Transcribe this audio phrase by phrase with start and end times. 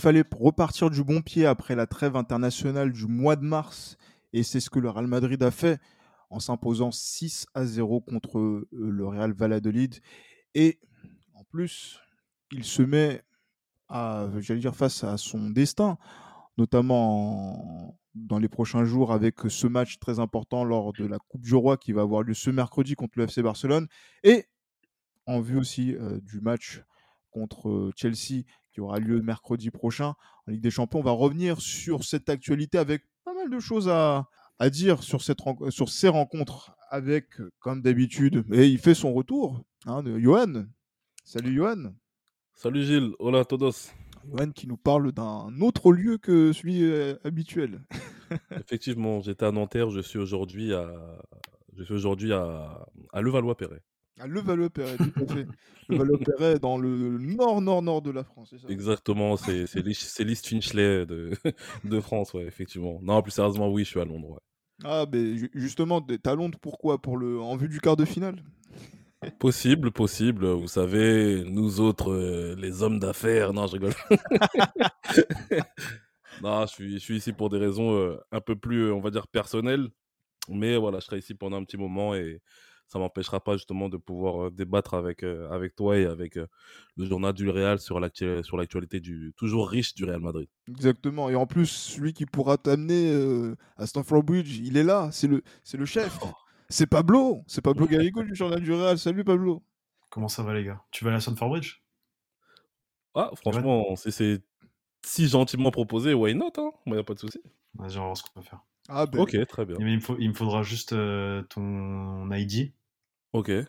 [0.00, 3.96] Fallait repartir du bon pied après la trêve internationale du mois de mars,
[4.32, 5.80] et c'est ce que le Real Madrid a fait
[6.30, 9.96] en s'imposant 6 à 0 contre euh, le Real Valladolid.
[10.54, 10.78] Et
[11.34, 11.98] en plus,
[12.52, 13.22] il se met
[13.88, 15.98] à, j'allais dire, face à son destin,
[16.58, 21.42] notamment en- dans les prochains jours avec ce match très important lors de la Coupe
[21.42, 23.86] du Roi qui va avoir lieu ce mercredi contre le FC Barcelone,
[24.24, 24.46] et
[25.26, 26.82] en vue aussi euh, du match
[27.30, 30.14] contre euh, Chelsea qui aura lieu mercredi prochain
[30.46, 31.00] en Ligue des Champions.
[31.00, 35.22] On va revenir sur cette actualité avec pas mal de choses à, à dire sur,
[35.22, 35.38] cette,
[35.70, 37.26] sur ces rencontres avec,
[37.60, 40.64] comme d'habitude, et il fait son retour, hein, de Johan.
[41.24, 41.94] Salut Johan.
[42.54, 43.92] Salut Gilles, hola a todos.
[44.28, 47.82] Johan qui nous parle d'un autre lieu que celui euh, habituel.
[48.50, 50.92] Effectivement, j'étais à Nanterre, je suis aujourd'hui à,
[51.76, 53.82] je suis aujourd'hui à, à Levallois-Perret.
[54.20, 55.46] À Levallois-Perret, tout à fait.
[55.88, 58.70] Levallois-Perret dans le nord-nord-nord de la France, c'est ça?
[58.70, 61.30] Exactement, c'est c'est l'East Finchley de,
[61.84, 62.98] de France, ouais, effectivement.
[63.02, 64.30] Non, plus sérieusement, oui, je suis à Londres.
[64.30, 64.38] ouais.
[64.84, 67.00] Ah, ben ju- justement, t'es à Londres, pourquoi?
[67.00, 67.40] Pour le...
[67.40, 68.42] En vue du quart de finale?
[69.38, 70.46] Possible, possible.
[70.46, 73.52] Vous savez, nous autres, euh, les hommes d'affaires.
[73.52, 73.92] Non, je rigole.
[76.42, 79.10] non, je suis, je suis ici pour des raisons euh, un peu plus, on va
[79.10, 79.88] dire, personnelles.
[80.48, 82.40] Mais voilà, je serai ici pendant un petit moment et
[82.92, 86.46] ça m'empêchera pas justement de pouvoir débattre avec, euh, avec toi et avec euh,
[86.96, 90.48] le journal du Real sur l'actu- sur l'actualité du toujours riche du Real Madrid.
[90.68, 91.30] Exactement.
[91.30, 95.08] Et en plus, celui qui pourra t'amener euh, à Stamford Bridge, il est là.
[95.12, 96.18] C'est le, c'est le chef.
[96.22, 96.28] Oh.
[96.68, 97.42] C'est Pablo.
[97.46, 98.98] C'est Pablo Garrigo du journal du Real.
[98.98, 99.62] Salut Pablo.
[100.08, 100.82] Comment ça va, les gars?
[100.90, 101.82] Tu vas à Stamford Bridge?
[103.14, 104.42] Ah, franchement, si c'est
[105.04, 106.70] si gentiment proposé, why not hein?
[106.86, 107.40] Moi, y a pas de souci.
[107.74, 108.60] Vas-y, on va voir ce qu'on peut faire.
[108.88, 109.76] Ah ben, Ok, très bien.
[109.78, 112.72] Il, me faut- il me faudra juste euh, ton ID
[113.32, 113.48] Ok.
[113.50, 113.62] et,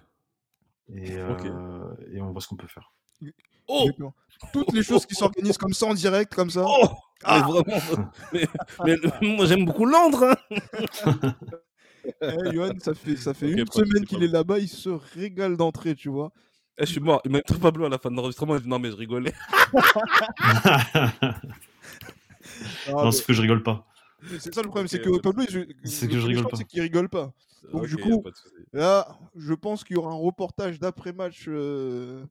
[1.24, 1.46] Ok.
[1.46, 2.92] euh, et on voit ce qu'on peut faire.
[3.68, 3.88] Oh.
[4.52, 6.64] Toutes les choses qui s'organisent comme ça en direct, comme ça.
[6.66, 6.88] Oh
[7.24, 8.12] Ah mais vraiment,
[8.84, 10.36] mais, moi j'aime beaucoup Londres.
[10.52, 11.34] hein.
[12.20, 14.58] Eh, Johan, ça fait, ça fait une pas semaine qu'il est là-bas.
[14.58, 16.32] Il se régale d'entrée, tu vois.
[16.80, 17.22] Eh, je suis mort.
[17.26, 18.56] Il m'a trop Pablo à la fin de l'enregistrement.
[18.56, 19.34] Il dit non mais je rigolais.
[22.88, 23.86] Ah, non, c'est que je rigole pas.
[24.40, 26.58] c'est ça le problème, c'est que Pablo, il- C'est que je rigole pas.
[26.58, 27.32] C'est qu'il rigole pas.
[27.72, 28.24] Donc, du coup.
[28.74, 32.26] Là, je pense qu'il y aura un reportage d'après-match euh,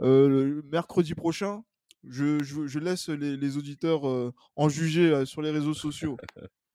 [0.00, 1.62] euh, mercredi prochain.
[2.04, 6.16] Je, je- je laisse les, les auditeurs euh, en juger sur les réseaux sociaux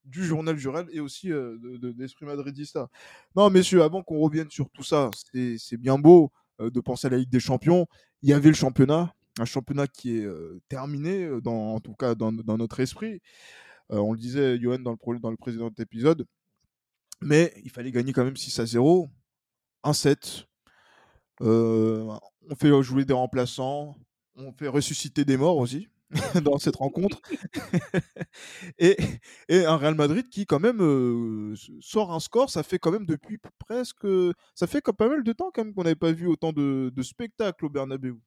[0.04, 2.88] du journal Jurel et aussi euh, de, de- d'Esprit Madridista.
[3.34, 6.30] Non, messieurs, avant qu'on revienne sur tout ça, c'est, bien beau
[6.60, 7.86] de penser à la Ligue des Champions.
[8.22, 10.28] Il y avait le championnat, un championnat qui est
[10.68, 13.20] terminé, dans, en tout cas dans, dans notre esprit.
[13.90, 16.26] On le disait, Johan, dans le, dans le précédent épisode.
[17.20, 19.08] Mais il fallait gagner quand même 6 à 0.
[19.84, 20.46] 1-7.
[21.42, 22.16] Euh,
[22.48, 23.96] on fait jouer des remplaçants.
[24.36, 25.88] On fait ressusciter des morts aussi
[26.42, 27.20] dans cette rencontre.
[28.78, 28.96] et,
[29.48, 32.50] et un Real Madrid qui, quand même, euh, sort un score.
[32.50, 34.06] Ça fait quand même depuis presque.
[34.54, 36.92] Ça fait quand pas mal de temps quand même qu'on n'avait pas vu autant de,
[36.94, 38.18] de spectacles au Bernabeu.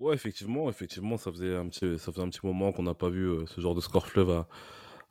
[0.00, 3.08] Ouais, effectivement, effectivement, ça faisait un petit, ça faisait un petit moment qu'on n'a pas
[3.10, 4.48] vu euh, ce genre de score fleuve à,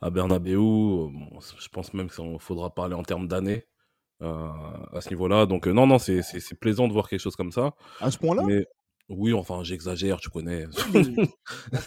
[0.04, 0.56] à Bernabeu.
[0.58, 3.66] Euh, bon, je pense même qu'il faudra parler en termes d'années
[4.22, 4.50] euh,
[4.94, 5.46] à ce niveau-là.
[5.46, 7.74] Donc euh, non, non, c'est, c'est, c'est plaisant de voir quelque chose comme ça.
[8.00, 8.66] À ce point-là, Mais
[9.10, 10.66] oui, enfin, j'exagère, tu connais.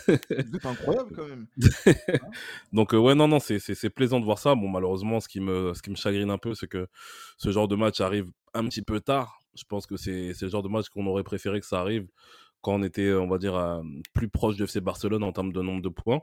[0.09, 1.47] êtes incroyable quand même.
[2.73, 4.55] Donc euh, ouais non non c'est c'est c'est plaisant de voir ça.
[4.55, 6.89] Bon malheureusement ce qui me ce qui me chagrine un peu c'est que
[7.39, 9.39] ce genre de match arrive un petit peu tard.
[9.55, 12.07] Je pense que c'est c'est le genre de match qu'on aurait préféré que ça arrive
[12.73, 13.83] on était on va dire euh,
[14.13, 16.21] plus proche du FC Barcelone en termes de nombre de points.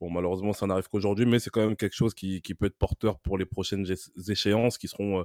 [0.00, 3.18] Bon malheureusement ça n'arrive qu'aujourd'hui mais c'est quand même quelque chose qui peut être porteur
[3.18, 3.86] pour les prochaines
[4.28, 5.24] échéances qui seront euh,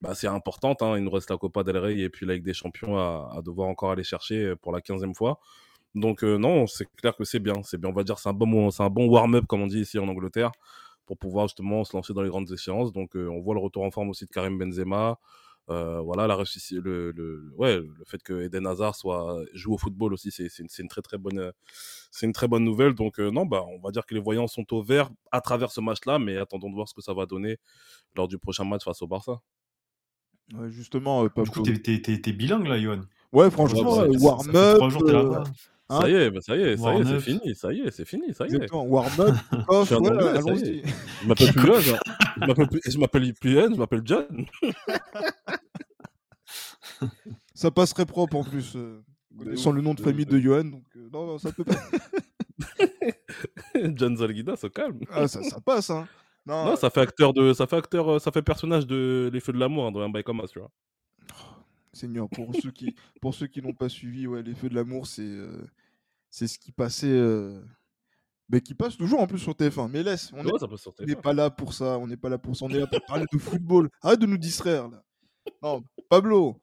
[0.00, 0.82] bah, assez importantes.
[0.82, 0.96] Hein.
[0.96, 3.68] Il nous reste la Copa del Rey et puis la Ligue des Champions à, devoir
[3.68, 5.40] encore aller chercher pour la quinzième fois.
[5.94, 7.90] Donc euh, non, c'est clair que c'est bien, c'est bien.
[7.90, 10.52] On va dire c'est un bon, bon warm-up comme on dit ici en Angleterre
[11.06, 12.92] pour pouvoir justement se lancer dans les grandes échéances.
[12.92, 15.18] Donc euh, on voit le retour en forme aussi de Karim Benzema.
[15.68, 19.78] Euh, voilà, la réussite, le, le, ouais, le fait que Eden Hazard soit joue au
[19.78, 21.52] football aussi, c'est c'est une, c'est une très très bonne,
[22.12, 22.94] c'est une très bonne nouvelle.
[22.94, 25.72] Donc euh, non, bah on va dire que les voyants sont au vert à travers
[25.72, 27.58] ce match-là, mais attendons de voir ce que ça va donner
[28.14, 29.40] lors du prochain match face au Barça.
[30.54, 33.00] Ouais, justement, euh, Du coup, t'es, bilingue là, Johan?
[33.32, 34.08] Ouais, franchement, Ouais,
[34.52, 35.48] bah, warm-up.
[35.90, 35.94] Euh.
[35.94, 36.00] Hein?
[36.00, 37.90] Ça y est, bah, ça y est, ça y est, c'est fini, ça y est,
[37.90, 38.54] c'est fini, ça y est.
[38.54, 38.84] Exactement.
[38.86, 40.82] Warm-up, Je off, ça y allons-y.
[41.22, 41.98] Je m'appelle plus Yoann, hein.
[42.40, 44.46] Je m'appelle plus- je m'appelle plus je m'appelle John.
[47.54, 48.74] Ça passerait propre en plus.
[48.76, 49.02] euh,
[49.38, 50.64] ouf, le nom de famille de Johan.
[50.64, 51.74] Donc, euh, non, non, ça peut pas.
[53.94, 55.00] John Zalguida, se calme.
[55.10, 56.06] Ah, ça, ça passe, hein.
[56.46, 59.40] Non, Non, ça fait acteur de, ça fait acteur, euh, ça fait personnage de Les
[59.40, 60.70] Feux de l'amour hein, dans un bail comme ça, tu vois.
[61.96, 65.06] Seigneur, pour ceux qui, pour ceux qui n'ont pas suivi, ouais, les feux de l'amour,
[65.06, 65.66] c'est, euh,
[66.30, 67.60] c'est ce qui passait, euh,
[68.48, 69.88] mais qui passe toujours en plus sur TF1.
[69.90, 72.70] Mais laisse, on n'est pas là pour ça, on n'est pas là pour ça, on
[72.70, 73.90] est là pour parler de football.
[74.02, 75.02] Arrête de nous distraire là.
[75.62, 76.60] Non, Pablo,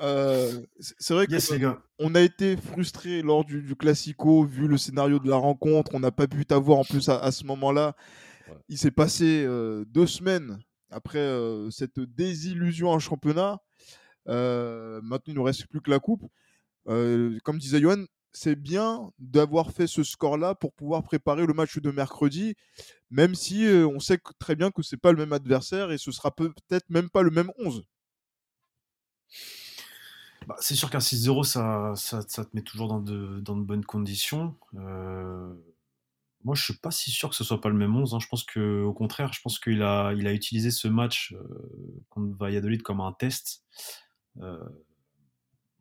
[0.00, 5.18] euh, c'est vrai que Yes, a été frustré lors du, du Classico, vu le scénario
[5.18, 5.92] de la rencontre.
[5.94, 7.94] On n'a pas pu t'avoir en plus à, à ce moment-là.
[8.48, 8.56] Ouais.
[8.68, 10.58] Il s'est passé euh, deux semaines
[10.90, 13.60] après euh, cette désillusion en championnat.
[14.28, 16.24] Euh, maintenant, il ne reste plus que la coupe.
[16.88, 21.78] Euh, comme disait Johan, c'est bien d'avoir fait ce score-là pour pouvoir préparer le match
[21.78, 22.54] de mercredi,
[23.10, 26.12] même si euh, on sait très bien que c'est pas le même adversaire et ce
[26.12, 27.84] sera peut- peut-être même pas le même 11.
[30.48, 34.56] Bah, c'est sûr qu'un 6-0, ça, te met toujours dans de, bonnes conditions.
[36.44, 38.14] Moi, je suis pas si sûr que ce soit pas le même 11.
[38.14, 38.18] hein.
[38.18, 41.34] Je pense que, au contraire, je pense qu'il a, il a utilisé ce match
[42.10, 43.62] contre Valladolid comme un test.
[44.40, 44.58] Euh,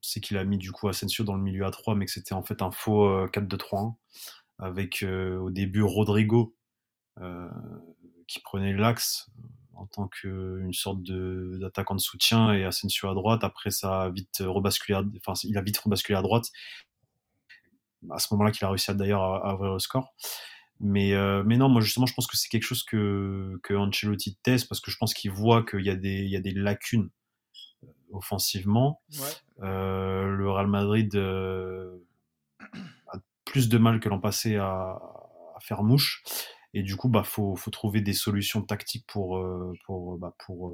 [0.01, 2.33] c'est qu'il a mis du coup Asensio dans le milieu à 3, mais que c'était
[2.33, 3.95] en fait un faux euh, 4-2-3-1
[4.59, 6.55] avec euh, au début Rodrigo
[7.19, 7.49] euh,
[8.27, 9.29] qui prenait l'axe
[9.75, 13.43] en tant qu'une sorte d'attaquant de soutien et Asensio à droite.
[13.43, 16.45] Après, ça vite rebasculé, enfin, il a vite rebasculé à droite.
[18.09, 20.13] À ce moment-là, qu'il a réussi d'ailleurs à, ouvrir le score.
[20.79, 24.37] Mais, euh, mais non, moi justement, je pense que c'est quelque chose que, que Ancelotti
[24.43, 26.53] teste parce que je pense qu'il voit qu'il y, a des- il y a des
[26.53, 27.20] lacunes euh,
[28.11, 29.01] offensivement.
[29.61, 31.97] Euh, le Real Madrid euh,
[33.07, 34.99] a plus de mal que l'an passé à,
[35.55, 36.23] à faire mouche.
[36.73, 40.73] Et du coup, bah, faut, faut trouver des solutions tactiques pour, euh, pour, bah, pour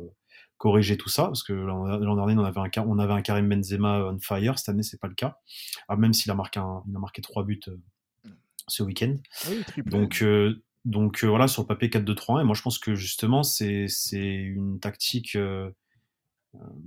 [0.58, 1.26] corriger tout ça.
[1.26, 4.60] Parce que l'an dernier, on avait, un, on avait un Karim Benzema on fire.
[4.60, 5.38] Cette année, c'est pas le cas.
[5.88, 8.30] Ah, même s'il a marqué, un, il a marqué trois buts euh,
[8.68, 9.16] ce week-end.
[9.50, 9.92] Oui, triplé.
[9.92, 12.42] Donc, euh, donc euh, voilà, sur le papier 4-2-3-1.
[12.42, 15.38] Et moi, je pense que justement, c'est une tactique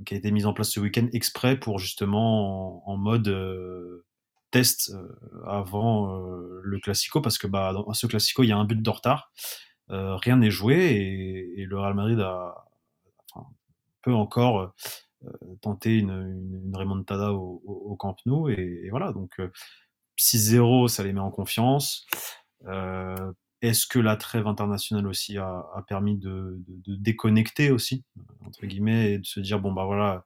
[0.05, 4.05] qui a été mise en place ce week-end exprès pour justement en, mode euh,
[4.51, 7.21] test euh, avant euh, le Classico.
[7.21, 9.33] Parce que bah, dans ce Classico, il y a un but de retard.
[9.91, 12.65] Euh, rien n'est joué et, le Real Madrid a,
[13.33, 13.47] enfin,
[14.03, 14.73] peut encore
[15.25, 15.29] euh,
[15.61, 18.49] tenter une, une, une remontada au, Camp Nou.
[18.49, 19.51] Et, voilà, donc euh,
[20.19, 22.07] 6-0, ça les met en confiance.
[23.63, 28.05] Euh, Est-ce que la trêve internationale aussi a, permis de, déconnecter aussi,
[28.47, 30.25] entre guillemets, et de se dire, bon, bah voilà,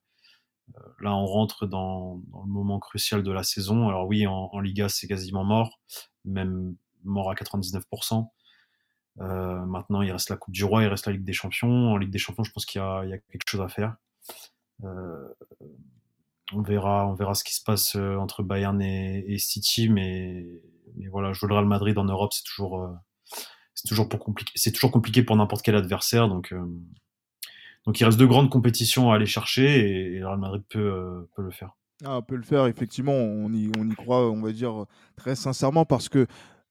[0.77, 3.89] euh, là on rentre dans, le moment crucial de la saison.
[3.89, 5.81] Alors oui, en, Liga, c'est quasiment mort,
[6.25, 8.29] même mort à 99%.
[9.21, 11.93] Euh, maintenant, il reste la Coupe du Roi, il reste la Ligue des Champions.
[11.93, 13.97] En Ligue des Champions, je pense qu'il y, a quelque chose à faire.
[14.83, 15.29] Euh,
[16.53, 20.47] on verra, on verra ce qui se passe euh, entre Bayern et, City, mais,
[20.97, 22.93] mais, voilà, jouer le Real Madrid en Europe, c'est toujours, euh,
[23.75, 26.29] c'est toujours pour compliqué, c'est toujours compliqué pour n'importe quel adversaire.
[26.29, 26.65] Donc, euh,
[27.85, 31.29] donc il reste de grandes compétitions à aller chercher et, le Real Madrid peut, euh,
[31.35, 31.77] peut le faire.
[32.05, 34.87] Ah, peut le faire, effectivement, on y, on y croit, on va dire
[35.17, 36.27] très sincèrement, parce que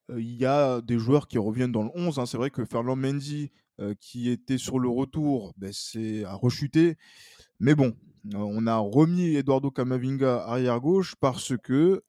[0.09, 2.19] il euh, y a des joueurs qui reviennent dans le 11.
[2.19, 2.25] Hein.
[2.25, 3.51] C'est vrai que Ferland Mendy,
[3.99, 6.95] qui était sur le retour, ben, c'est à rechuter.
[7.59, 7.93] Mais bon,
[8.33, 12.03] on a remis Eduardo Camavinga arrière gauche parce que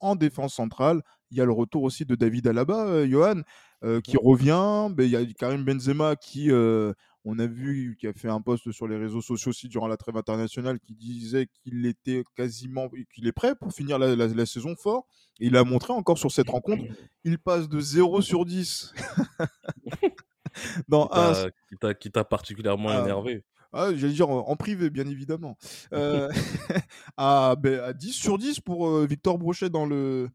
[0.00, 3.42] en défense centrale, il y a le retour aussi de David Alaba, euh, Johan,
[3.84, 4.88] euh, qui revient.
[4.90, 6.92] Il ben, y a Karim Benzema qui, euh,
[7.24, 9.96] on a vu, qui a fait un post sur les réseaux sociaux aussi durant la
[9.96, 14.46] trêve internationale, qui disait qu'il était quasiment, qu'il est prêt pour finir la, la, la,
[14.46, 15.06] saison fort.
[15.38, 16.82] Et il a montré encore sur cette rencontre,
[17.24, 18.94] il passe de 0 sur 10
[20.88, 21.94] dans qui un...
[21.94, 25.56] Qui t'a particulièrement ah, énervé ah, J'allais dire en privé, bien évidemment.
[25.92, 26.30] euh,
[27.16, 30.28] à, ben, à, 10 sur 10 pour euh, Victor Brochet dans le,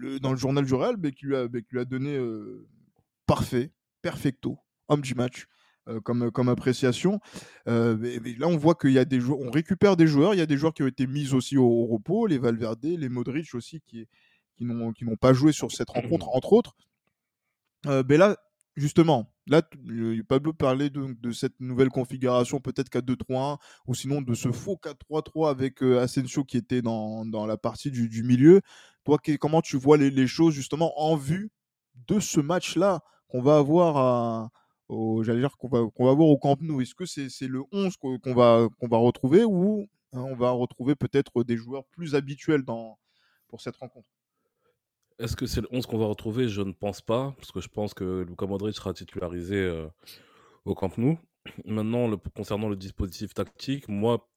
[0.00, 2.66] le, dans le journal du Real, qui, lui a, qui lui a donné euh,
[3.26, 5.46] parfait, perfecto, homme du match.
[5.88, 7.20] Euh, comme, comme appréciation.
[7.66, 10.34] Euh, mais, mais là, on voit qu'il y a des joueurs, on récupère des joueurs.
[10.34, 12.84] Il y a des joueurs qui ont été mis aussi au, au repos, les Valverde,
[12.84, 14.06] les Modric aussi, qui,
[14.56, 16.76] qui n'ont qui n'ont pas joué sur cette rencontre, entre autres.
[17.86, 18.36] Euh, mais là,
[18.76, 19.62] justement, là,
[20.28, 25.48] Pablo parlait de, de cette nouvelle configuration, peut-être 4-2-3-1, ou sinon de ce faux 4-3-3
[25.48, 28.60] avec Asensio qui était dans, dans la partie du, du milieu.
[29.04, 31.50] Toi, comment tu vois les, choses justement en vue
[32.08, 34.50] de ce match-là qu'on va avoir à,
[34.88, 36.80] voir au Camp Nou?
[36.80, 41.56] Est-ce que c'est, le 11 qu'on, va, retrouver ou hein, on va retrouver peut-être des
[41.56, 44.08] joueurs plus habituels pour cette rencontre?
[45.20, 46.48] Est-ce que c'est le 11 qu'on va retrouver?
[46.48, 49.86] Je ne pense pas, parce que je pense que Luka Modric sera titularisé euh,
[50.64, 51.18] au Camp Nou.
[51.66, 54.30] Maintenant, concernant le dispositif tactique, moi,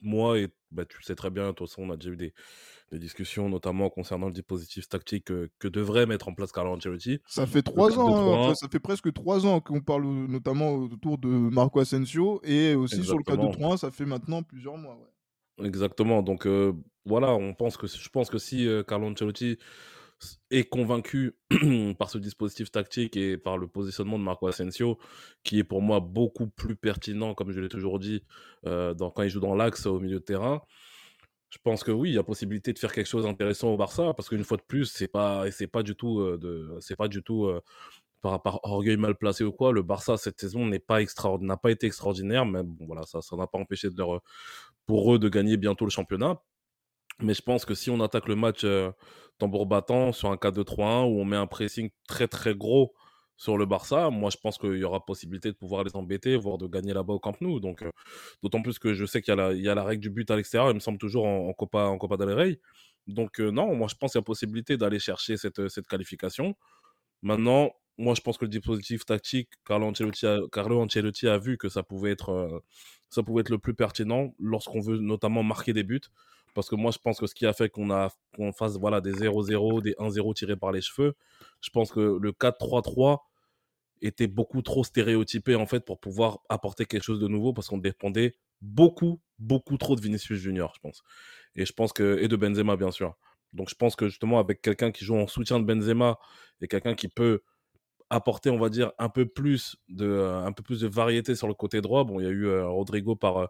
[0.00, 2.16] moi et bah, tu le sais très bien, de toute façon, on a déjà eu
[2.16, 2.34] des,
[2.92, 7.20] des discussions, notamment concernant le dispositif tactique que, que devrait mettre en place Carlo Ancelotti.
[7.26, 11.28] Ça fait trois ans, hein, ça fait presque trois ans qu'on parle notamment autour de
[11.28, 14.98] Marco Asensio et aussi sur le cas de 3 ça fait maintenant plusieurs mois.
[15.62, 16.22] Exactement.
[16.22, 16.72] Donc euh,
[17.04, 19.58] voilà, on pense que je pense que si euh, Carlo Ancelotti
[20.50, 21.36] est convaincu
[21.98, 24.98] par ce dispositif tactique et par le positionnement de Marco Asensio,
[25.42, 28.22] qui est pour moi beaucoup plus pertinent, comme je l'ai toujours dit,
[28.66, 30.62] euh, quand il joue dans l'axe au milieu de terrain.
[31.50, 34.12] Je pense que oui, il y a possibilité de faire quelque chose d'intéressant au Barça,
[34.14, 37.22] parce qu'une fois de plus, c'est pas, c'est pas du tout, euh, c'est pas du
[37.22, 37.62] tout euh,
[38.20, 39.72] par, par, orgueil mal placé ou quoi.
[39.72, 41.00] Le Barça cette saison n'est pas
[41.40, 44.22] n'a pas été extraordinaire, mais bon voilà, ça, ça n'a pas empêché de leur,
[44.86, 46.40] pour eux de gagner bientôt le championnat.
[47.20, 48.90] Mais je pense que si on attaque le match euh,
[49.38, 52.94] tambour battant sur un 4-2-3-1 où on met un pressing très très gros
[53.36, 56.56] sur le Barça, moi je pense qu'il y aura possibilité de pouvoir les embêter, voire
[56.58, 57.60] de gagner là-bas au Camp Nou.
[57.60, 57.90] Donc euh,
[58.42, 60.74] d'autant plus que je sais qu'il y, a la règle du but à l'extérieur, il
[60.74, 61.98] me semble toujours en, Copa, en.
[63.06, 66.56] Donc euh, non, moi je pense qu'il y a possibilité d'aller chercher cette, cette qualification.
[67.22, 71.58] Maintenant, moi je pense que le dispositif tactique, Carlo Ancelotti a, Carlo Ancelotti a vu
[71.58, 72.62] que ça pouvait être,
[73.10, 76.00] ça pouvait être le plus pertinent lorsqu'on veut notamment marquer des buts.
[76.56, 79.02] Parce que moi, je pense que ce qui a fait qu'on a qu'on fasse voilà,
[79.02, 81.14] des 0-0, des 1-0 tirés par les cheveux,
[81.60, 83.18] je pense que le 4-3-3
[84.00, 87.76] était beaucoup trop stéréotypé en fait pour pouvoir apporter quelque chose de nouveau parce qu'on
[87.76, 91.02] dépendait beaucoup, beaucoup trop de Vinicius Junior, je pense.
[91.56, 93.14] Et je pense que et de Benzema bien sûr.
[93.52, 96.18] Donc je pense que justement avec quelqu'un qui joue en soutien de Benzema
[96.62, 97.42] et quelqu'un qui peut
[98.08, 101.54] apporter, on va dire, un peu plus de, un peu plus de variété sur le
[101.54, 102.04] côté droit.
[102.04, 103.46] Bon, il y a eu euh, Rodrigo par, euh,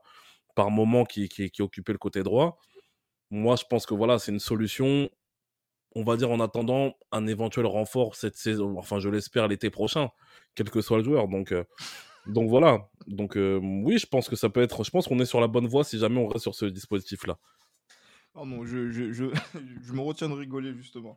[0.57, 2.59] par moment qui, qui, qui, occupait le côté droit.
[3.31, 5.11] Moi, je pense que voilà, c'est une solution,
[5.95, 10.11] on va dire en attendant un éventuel renfort cette saison, enfin je l'espère l'été prochain,
[10.55, 11.29] quel que soit le joueur.
[11.29, 11.65] Donc, euh,
[12.27, 12.89] voilà.
[13.07, 15.49] Donc euh, oui, je pense que ça peut être, je pense qu'on est sur la
[15.49, 17.39] bonne voie si jamais on reste sur ce dispositif-là.
[18.37, 19.25] Pardon, je, je, je,
[19.83, 21.15] je, me retiens de rigoler justement.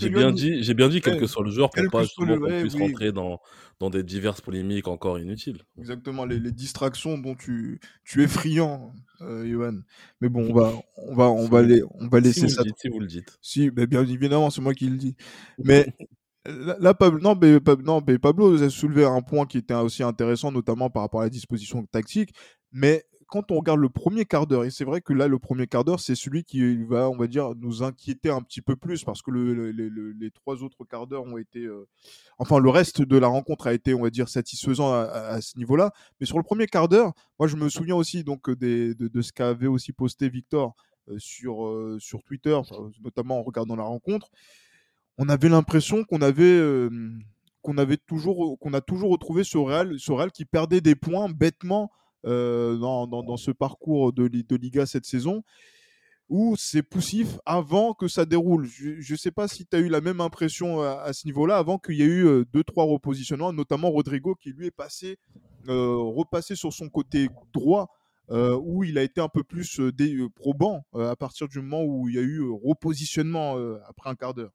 [0.00, 2.74] J'ai bien, dit, j'ai bien dit quel que soit le joueur pour pas qu'on puisse
[2.74, 3.38] rentrer dans,
[3.78, 5.62] dans des diverses polémiques encore inutiles.
[5.78, 9.78] Exactement, les, les distractions dont tu, tu es friand, euh, Johan.
[10.20, 12.64] Mais bon, on va, on va, on va, les, on va laisser si ça.
[12.64, 13.38] Dites, si vous le dites.
[13.40, 15.14] Si, mais bien évidemment, c'est moi qui le dis.
[15.58, 15.86] Mais
[16.46, 20.50] Là, Pablo, non, mais, non, mais Pablo a soulevé un point qui était aussi intéressant,
[20.50, 22.34] notamment par rapport à la disposition tactique.
[22.72, 25.68] Mais quand on regarde le premier quart d'heure, et c'est vrai que là, le premier
[25.68, 29.04] quart d'heure, c'est celui qui va, on va dire, nous inquiéter un petit peu plus
[29.04, 31.60] parce que les trois autres quarts d'heure ont été.
[31.60, 31.86] Euh,
[32.38, 35.92] enfin, le reste de la rencontre a été, on va dire, satisfaisant à, ce niveau-là.
[36.18, 39.68] Mais sur le premier quart d'heure, moi, je me souviens aussi donc, de, ce qu'avait
[39.68, 40.74] aussi posté Victor
[41.08, 42.58] euh, sur, euh, sur Twitter,
[43.04, 44.28] notamment en regardant la rencontre.
[45.18, 46.88] On avait l'impression qu'on avait
[47.62, 51.90] qu'on avait toujours a toujours retrouvé ce Real, ce Real qui perdait des points bêtement
[52.26, 55.42] euh, dans, dans, ce parcours de, de Liga cette saison
[56.28, 58.66] où c'est poussif avant que ça déroule.
[58.66, 61.78] Je ne sais pas si tu as eu la même impression à, ce niveau-là, avant
[61.78, 65.18] qu'il y ait eu euh, deux, trois repositionnements, notamment Rodrigo qui lui est passé,
[65.68, 67.88] euh, repassé sur son côté droit,
[68.32, 69.80] où il a été un peu plus
[70.36, 73.56] probant à partir du moment où il y a eu repositionnement
[73.88, 74.52] après un quart d'heure.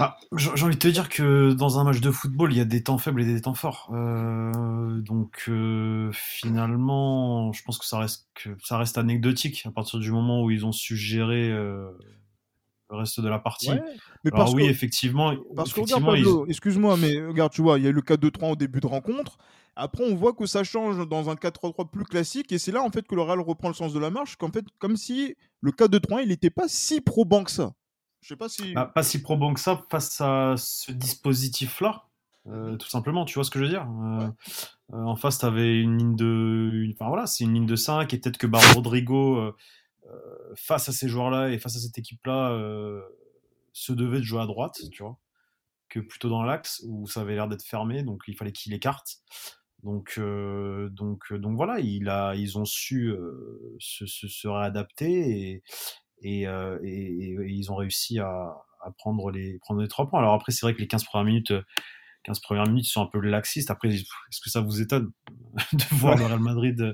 [0.00, 2.64] Bah, j'ai envie de te dire que dans un match de football, il y a
[2.64, 3.90] des temps faibles et des temps forts.
[3.92, 9.98] Euh, donc euh, finalement, je pense que ça reste, que ça reste anecdotique à partir
[9.98, 11.90] du moment où ils ont su gérer euh,
[12.88, 13.70] le reste de la partie.
[14.24, 15.34] mais Alors oui, effectivement.
[15.54, 18.56] Parce que regarde, excuse-moi, mais regarde, tu vois, il y a eu le 4-2-3 au
[18.56, 19.36] début de rencontre.
[19.76, 22.90] Après, on voit que ça change dans un 4-3-3 plus classique, et c'est là en
[22.90, 25.70] fait que le Real reprend le sens de la marche, qu'en fait, comme si le
[25.70, 27.72] 4-2-3, il n'était pas si probant que ça.
[28.20, 28.72] Je sais pas si.
[28.74, 32.04] Bah, pas si probant que ça face à ce dispositif-là.
[32.46, 34.28] Euh, tout simplement, tu vois ce que je veux dire euh,
[34.94, 36.90] euh, En face, tu avais une ligne de.
[36.94, 39.54] Enfin voilà, c'est une ligne de 5 et peut-être que bah, Rodrigo,
[40.56, 42.58] face à ces joueurs-là et face à cette équipe-là,
[43.72, 45.18] se devait de jouer à droite, tu vois,
[45.88, 49.18] que plutôt dans l'axe où ça avait l'air d'être fermé, donc il fallait qu'il écarte.
[49.82, 50.20] Donc,
[50.90, 53.14] donc, donc voilà, il a, ils ont su
[53.78, 55.62] se, se, se, réadapter et,
[56.24, 60.20] euh, et, et, ils ont réussi à, à, prendre, les, prendre les trois points.
[60.20, 61.52] Alors après, c'est vrai que les 15 premières minutes,
[62.24, 63.70] 15 euh, premières minutes sont un peu laxistes.
[63.70, 65.10] Après, est-ce que ça vous étonne
[65.72, 66.92] de voir le Real Madrid euh,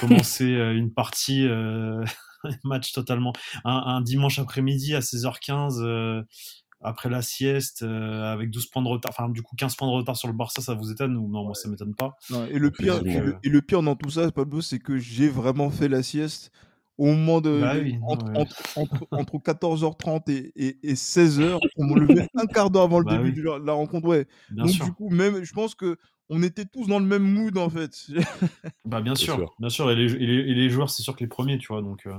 [0.00, 2.04] commencer une partie, un
[2.64, 3.32] match totalement,
[3.64, 6.24] un, un dimanche après-midi à 16h15
[6.84, 10.16] après la sieste avec 12 points de retard, enfin du coup 15 points de retard
[10.16, 11.44] sur le Barça, ça vous étonne ou non?
[11.44, 12.16] Moi ça m'étonne pas.
[12.50, 15.88] et le pire, et, le, pire dans tout ça, Pablo, c'est que j'ai vraiment fait
[15.88, 16.52] la sieste
[16.98, 18.32] au moment de, Bah de- oui, non, entre, ouais.
[18.36, 22.98] entre, entre, entre 14h30 et, et, et 16h, on me levait un quart d'heure avant
[23.00, 23.36] le Bah début oui.
[23.36, 24.06] de la, la rencontre.
[24.08, 24.26] Ouais.
[24.50, 24.84] Bien Donc sûr.
[24.86, 25.96] du coup, même, je pense que
[26.28, 28.06] on était tous dans le même mood en fait.
[28.84, 29.54] Bah bien sûr, sûr.
[29.60, 31.68] bien sûr, et les, et les, et les joueurs, c'est sûr que les premiers, tu
[31.68, 32.14] vois, donc, euh,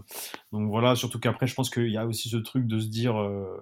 [0.53, 3.22] donc voilà, surtout qu'après, je pense qu'il y a aussi ce truc de se dire,
[3.22, 3.58] euh,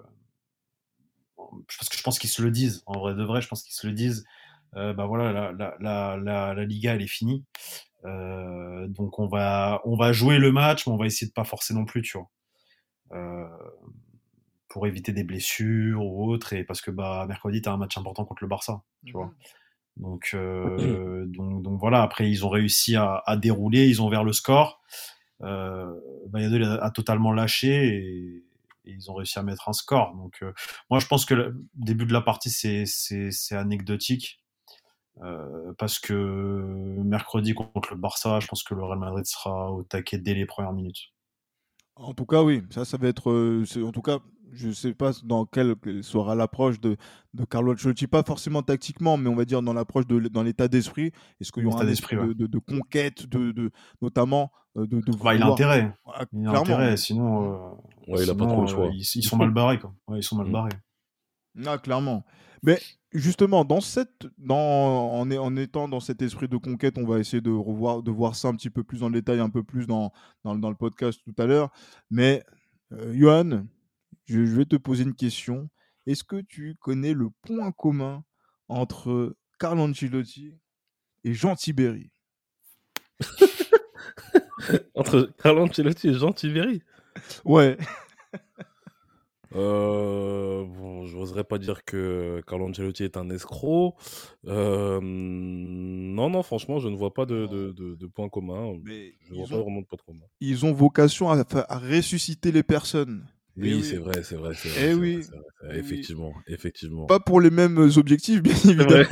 [1.77, 3.73] parce que je pense qu'ils se le disent, en vrai de vrai, je pense qu'ils
[3.73, 4.23] se le disent,
[4.75, 7.43] euh, bah voilà, la, la, la, la, la Liga, elle est finie,
[8.05, 11.43] Euh, donc on va, on va jouer le match, mais on va essayer de pas
[11.43, 12.29] forcer non plus, tu vois,
[13.13, 13.47] euh,
[14.69, 18.25] pour éviter des blessures ou autre, et parce que bah mercredi, t'as un match important
[18.25, 19.31] contre le Barça, tu vois.
[19.97, 24.23] Donc, euh, donc, donc voilà, après ils ont réussi à, à dérouler, ils ont ouvert
[24.23, 24.81] le score.
[25.43, 25.91] Euh,
[26.31, 28.43] Valladolid a, a totalement lâché et,
[28.85, 30.15] et ils ont réussi à mettre un score.
[30.15, 30.53] Donc euh,
[30.89, 34.40] moi je pense que le début de la partie c'est c'est c'est anecdotique
[35.23, 39.83] euh, parce que mercredi contre le Barça, je pense que le Real Madrid sera au
[39.83, 41.13] taquet dès les premières minutes.
[41.95, 43.29] En tout cas, oui, ça, ça va être.
[43.31, 44.19] euh, en tout cas,
[44.51, 46.97] je sais pas dans quelle sera l'approche de,
[47.33, 50.67] de Carlo Ancelotti, pas forcément tactiquement, mais on va dire dans l'approche de dans l'état
[50.67, 51.11] d'esprit.
[51.39, 54.87] Est-ce qu'il y aura un d'esprit, esprit de, de- de conquête, de, de notamment euh,
[54.87, 57.71] de, de Bah, il a intérêt, Ah, il a intérêt, sinon, euh,
[58.07, 58.87] Ouais, il a pas sinon, trop le euh, choix.
[58.93, 59.93] ils, ils sont mal barrés quoi.
[60.07, 60.51] Ouais, ils sont mal Mm.
[60.51, 60.69] barrés.
[61.65, 62.25] Ah, clairement.
[62.63, 62.79] Mais
[63.11, 64.55] justement, dans cette, dans,
[65.13, 68.47] en, étant dans cet esprit de conquête, on va essayer de revoir, de voir ça
[68.49, 70.11] un petit peu plus en détail, un peu plus dans,
[70.43, 71.71] dans, dans le podcast tout à l'heure.
[72.09, 72.43] Mais
[72.93, 73.65] euh, Johan,
[74.25, 75.69] je, je vais te poser une question.
[76.05, 78.23] Est-ce que tu connais le point commun
[78.69, 80.55] entre Carlo Ancelotti
[81.23, 82.11] et Jean Tiberi
[84.95, 86.81] Entre Carlo Ancelotti et Jean Tiberi.
[87.45, 87.77] Ouais.
[89.53, 93.95] Euh, bon, je n'oserais pas dire que Carlo Ancelotti est un escroc.
[94.47, 98.73] Euh, non, non, franchement, je ne vois pas de, de, de, de point commun.
[98.83, 100.25] Mais Je vois ils pas ont, vraiment de point commun.
[100.39, 101.43] ils ont vocation à,
[101.77, 103.25] ressusciter les personnes.
[103.57, 103.83] Eh Oui, oui.
[103.83, 104.53] c'est vrai, c'est vrai.
[104.79, 105.17] Eh oui.
[105.21, 105.25] vrai,
[105.63, 105.77] Eh oui.
[105.79, 107.05] Effectivement, effectivement.
[107.07, 109.03] Pas pour les mêmes objectifs, bien évidemment.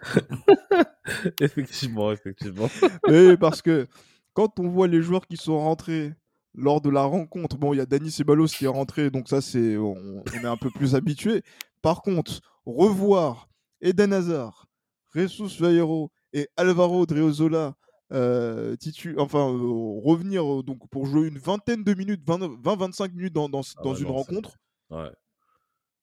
[1.40, 2.68] effectivement, effectivement.
[3.08, 3.86] Oui, parce que
[4.34, 6.12] quand on voit les joueurs qui sont rentrés
[6.54, 9.40] lors de la rencontre, bon, il y a Dani Ceballos qui est rentré, donc ça,
[9.40, 11.42] c'est on, on est un peu plus habitué.
[11.82, 13.48] Par contre, revoir
[13.80, 14.66] Eden Hazard,
[15.14, 17.74] Jesus Vallejo et Alvaro Driozola
[18.12, 23.34] euh, titu- enfin, euh, revenir euh, donc pour jouer une vingtaine de minutes, 20-25 minutes
[23.34, 24.56] dans, dans, Ah dans ouais, une non, rencontre,
[24.90, 25.10] Ouais.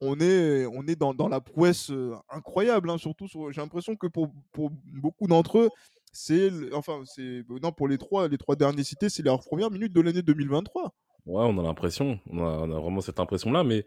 [0.01, 1.91] on est, on est dans, dans la prouesse
[2.29, 5.69] incroyable, hein, surtout sur- j'ai l'impression que pour, pour beaucoup d'entre eux,
[6.15, 9.93] c'est enfin c'est non pour les trois les trois derniers cités, c'est leur première minute
[9.93, 10.93] de l'année 2023.
[11.25, 13.85] Ouais, on a l'impression, on a, vraiment cette impression-là, mais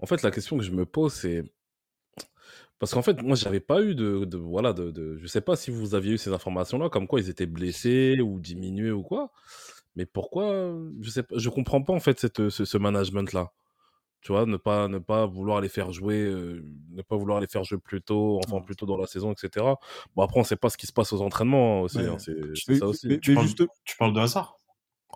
[0.00, 1.44] en fait, la question que je me pose, c'est
[2.78, 5.56] parce qu'en fait, moi, j'avais pas eu de, de voilà, de, de, je sais pas
[5.56, 9.30] si vous aviez eu ces informations-là, comme quoi ils étaient blessés ou diminués ou quoi,
[9.96, 13.52] mais pourquoi, je sais je comprends pas en fait cette, ce, ce management-là.
[14.22, 17.46] Tu vois, ne pas, ne pas vouloir les faire jouer, euh, ne pas vouloir les
[17.46, 18.62] faire jouer plus tôt, enfin Ouais.
[18.62, 19.64] plus tôt dans la saison, etc.
[20.14, 22.06] Bon, après, on sait pas ce qui se passe aux entraînements aussi, Ouais.
[22.08, 22.34] hein, c'est
[22.76, 23.08] ça aussi.
[23.08, 24.56] mais- Tu mais parles, juste tu parles de hasard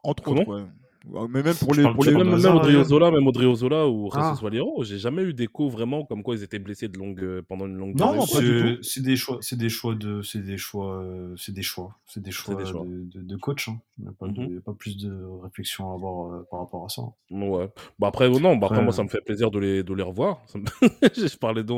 [0.03, 0.41] entre Comment?
[0.41, 0.67] autres, ouais.
[1.07, 4.35] Mais même pour les pour les parles même, même Odriozola, même Odriozola ou Ah.
[4.83, 7.77] J'ai jamais eu d'écho vraiment comme quoi ils étaient blessés de longue, euh, pendant une
[7.77, 8.73] longue Non, durée.
[8.73, 11.95] non, c'est des choix, c'est des choix de, c'est des choix, euh, c'est des choix,
[12.07, 12.85] c'est des choix, des choix.
[12.87, 13.69] De, de, de coach.
[13.69, 13.79] Hein.
[13.99, 14.59] Il n'y a, pas de- Mhm.
[14.59, 15.13] a pas plus de
[15.43, 17.03] réflexion à avoir euh, par rapport à ça.
[17.31, 17.69] Ouais.
[17.99, 20.03] Bah après, non, bah après, moi, euh, ça me fait plaisir de les, de les
[20.03, 20.41] revoir.
[20.47, 20.65] Ça me-
[21.29, 21.65] je parlais.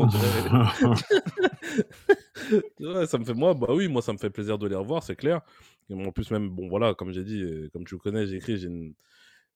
[2.81, 5.03] Ouais, ça me fait moi bah oui moi ça me fait plaisir de les revoir
[5.03, 5.41] c'est clair
[5.91, 8.37] et en plus même bon voilà comme j'ai dit euh, comme tu le connais j'ai
[8.37, 8.95] écrit j'ai une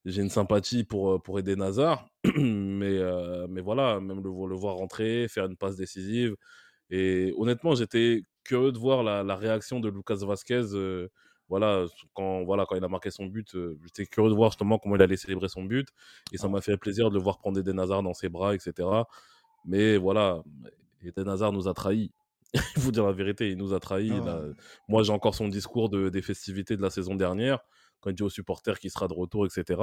[0.04, 4.56] j'ai une sympathie pour pour aider Nazar mais euh, mais voilà même le, vo- le
[4.56, 6.36] voir rentrer faire une passe décisive.
[6.90, 11.08] Et honnêtement j'étais curieux de voir la, la réaction de Lucas Vasquez euh,
[11.48, 11.84] voilà
[12.14, 14.96] quand voilà quand il a marqué son but euh, j'étais curieux de voir justement comment
[14.96, 15.88] il allait célébrer son but.
[16.32, 18.88] Et ça m'a fait plaisir de le voir prendre Eden Hazard dans ses bras etc
[19.64, 20.42] mais voilà
[21.02, 22.12] Eden Hazard nous a trahis.
[22.76, 24.12] Il faut dire la vérité, il nous a trahis.
[24.26, 24.40] Ah.
[24.88, 27.60] Moi, j'ai encore son discours de, des festivités de la saison dernière,
[28.00, 29.80] quand il dit aux supporters qu'il sera de retour, etc.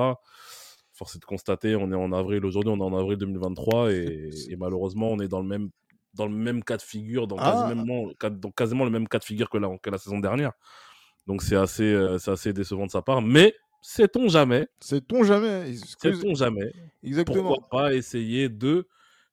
[0.94, 4.30] Force est de constater, on est en avril aujourd'hui, on est en avril 2023, et,
[4.50, 5.70] et malheureusement, on est dans le même,
[6.16, 7.68] dans le même cas de figure, dans, Ah.
[7.70, 10.54] quasiment, dans quasiment le même cas de figure que la, que la saison dernière.
[11.28, 13.22] Donc, c'est assez, euh, assez décevant de sa part.
[13.22, 15.76] Mais, sait-on jamais, Sait-on jamais?
[15.76, 16.72] Sait-on jamais,
[17.04, 17.50] Exactement.
[17.56, 18.88] pourquoi pas essayer de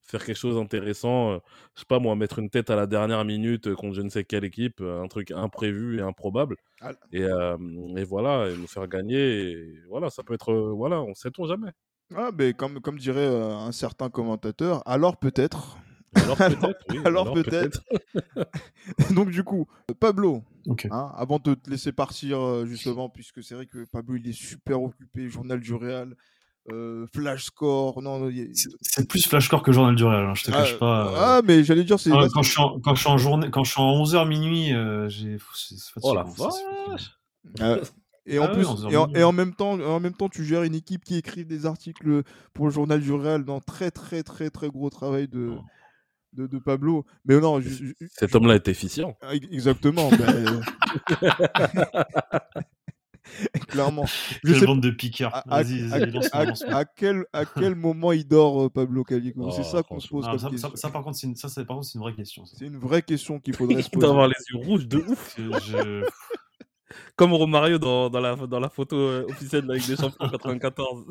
[0.07, 1.39] faire quelque chose d'intéressant euh,
[1.75, 4.09] je sais pas moi mettre une tête à la dernière minute euh, contre je ne
[4.11, 6.93] sais quelle équipe euh, un truc imprévu et improbable Ah.
[7.13, 7.57] et, euh,
[7.97, 11.31] et voilà et nous faire gagner et voilà ça peut être euh, voilà on sait
[11.39, 11.71] on jamais
[12.15, 15.79] Ah, ben, comme, comme dirait euh, un certain commentateur, alors peut-être
[16.17, 16.99] Alors peut-être, oui.
[17.05, 17.81] Alors peut-être.
[19.15, 19.67] Donc du coup,
[19.99, 20.43] Pablo,
[20.91, 24.83] hein, avant de te laisser partir justement, puisque c'est vrai que Pablo il est super
[24.83, 26.15] occupé, journal du Real,
[26.73, 28.31] euh, flash score, non,
[28.81, 31.07] C'est- plus flashcore que journal du Real, hein, je te ah, cache pas.
[31.09, 31.15] euh.
[31.17, 33.19] ah, mais j'allais dire c'est Quand, là, quand je suis en, quand je suis en
[33.19, 35.37] journée, quand je suis en 11h minuit, euh, j'ai.
[36.03, 37.19] Oh la vache
[37.61, 37.77] Ah,
[38.27, 39.21] et en Ah oui, plus, 11h et en, minuit.
[39.21, 42.23] et en même temps, en même temps, tu gères une équipe qui écrit des articles
[42.55, 45.61] pour le journal du Real, dans très très très très gros travail de, Oh.
[46.33, 47.05] de, de Pablo.
[47.27, 49.15] Mais non, je- je- je- Cet homme-là est efficient.
[49.21, 50.09] Ah, ex- Exactement.
[50.09, 50.63] ben,
[53.69, 54.05] Clairement.
[54.07, 55.35] Je Quelle sais bande de piqueurs.
[55.35, 56.75] à, à- Vas-y, à- vas-y, lance-moi, à- lance-moi.
[56.75, 60.09] à quel, à quel moment il dort, euh, Pablo Calico C'est Oh, ça qu'on se
[60.09, 60.71] pose comme ça, question.
[60.71, 62.45] ça- ça, par contre, c'est une, ça, c'est- par contre, c'est une vraie question.
[62.45, 62.57] ça.
[62.59, 64.11] C'est une vraie question qu'il faudrait se Il doit poser.
[64.11, 65.35] avoir les yeux rouges de ouf.
[65.39, 66.05] Je-
[67.17, 70.29] Comme Romario dans, dans, la, dans la photo euh, officielle de la Ligue des Champions
[70.29, 71.07] 94.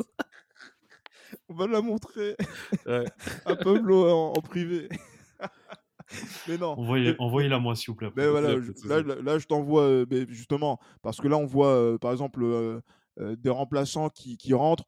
[1.49, 2.35] On va la montrer
[2.85, 3.05] Ouais.
[3.45, 4.87] à Pablo en, en privé.
[6.47, 6.71] Mais non.
[6.77, 8.09] Envoyez- Envoyez-la moi, s'il vous plaît.
[8.15, 12.11] Mais voilà, je- là, je t'envoie, euh, justement, parce que là, on voit, euh, par
[12.11, 12.81] exemple, euh,
[13.19, 14.85] euh, des remplaçants qui, qui rentrent.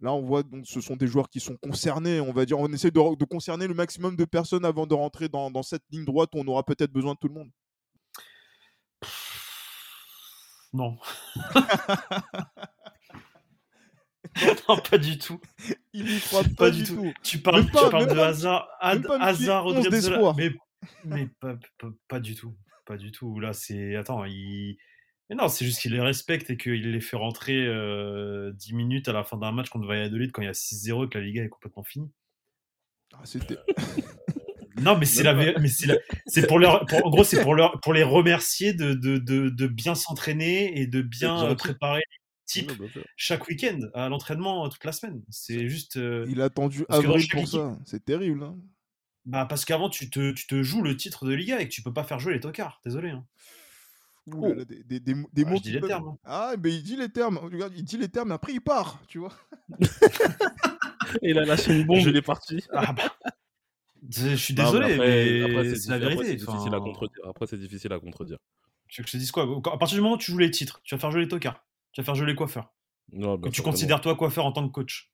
[0.00, 2.20] Là, on voit, donc, ce sont des joueurs qui sont concernés.
[2.20, 5.28] On va dire, on essaie de, de concerner le maximum de personnes avant de rentrer
[5.28, 7.50] dans, dans cette ligne droite où on aura peut-être besoin de tout le monde.
[10.72, 10.96] Non.
[14.68, 15.40] non, pas du tout.
[15.92, 17.12] Il y croit pas, Pas du tout.
[17.22, 20.34] Tu parles, pas- tu parles de pas- hasard, petit hasard, once d'espoir.
[20.36, 20.50] mais,
[21.04, 22.54] mais pas, pas, pas du tout.
[22.84, 23.40] Pas du tout.
[23.40, 23.96] Là, c'est.
[23.96, 24.76] Attends, il.
[25.28, 29.08] Mais non, c'est juste qu'il les respecte et qu'il les fait rentrer euh, 10 minutes
[29.08, 31.24] à la fin d'un match contre Valladolid quand il y a 6-0 et que la
[31.24, 32.10] Liga est complètement finie.
[33.14, 33.56] Ah, c'était-
[34.80, 35.96] Non, mais c'est la, mais c'est la-
[36.26, 39.48] c'est pour leur, pour- en gros, c'est pour leur, pour les remercier de, de, de,
[39.48, 42.02] de bien s'entraîner et de bien euh, préparer
[42.54, 43.04] Ouais, bien sûr.
[43.16, 45.22] chaque week-end à l'entraînement toute la semaine.
[45.30, 47.78] C'est juste, euh, Il a attendu avril pour équipe- ça.
[47.84, 48.42] C'est terrible.
[48.44, 48.56] hein.
[49.24, 51.82] bah parce qu'avant tu te, tu te joues le titre de Liga et que tu
[51.82, 52.80] peux pas faire jouer les tocards.
[52.84, 53.10] Désolé.
[53.10, 53.24] hein.
[54.28, 56.08] Ouh là là, des, des- des mots- des Ah, mots je dis les peuvent- termes,
[56.08, 56.18] hein.
[56.24, 57.38] Ah, mais il dit les termes.
[57.38, 59.32] Regarde, il dit les termes, mais après il part, tu vois.
[61.22, 62.62] Et il a lâché une bombe, Je- est parti.
[62.72, 63.16] Ah, bah,
[64.10, 66.24] je suis Non, désolé, après- mais, après, c'est la diffi- après, vérité.
[66.26, 67.18] c'est difficile à enfin, contredire.
[67.28, 68.38] Après, c'est difficile à contredire.
[68.88, 69.44] Tu veux que je te dise quoi?
[69.72, 71.64] À partir du moment où tu joues les titres, tu vas faire jouer les tocards.
[71.96, 72.74] Tu vas faire jouer les coiffeurs.
[73.10, 75.10] Non, tu considères toi coiffeur en tant que coach.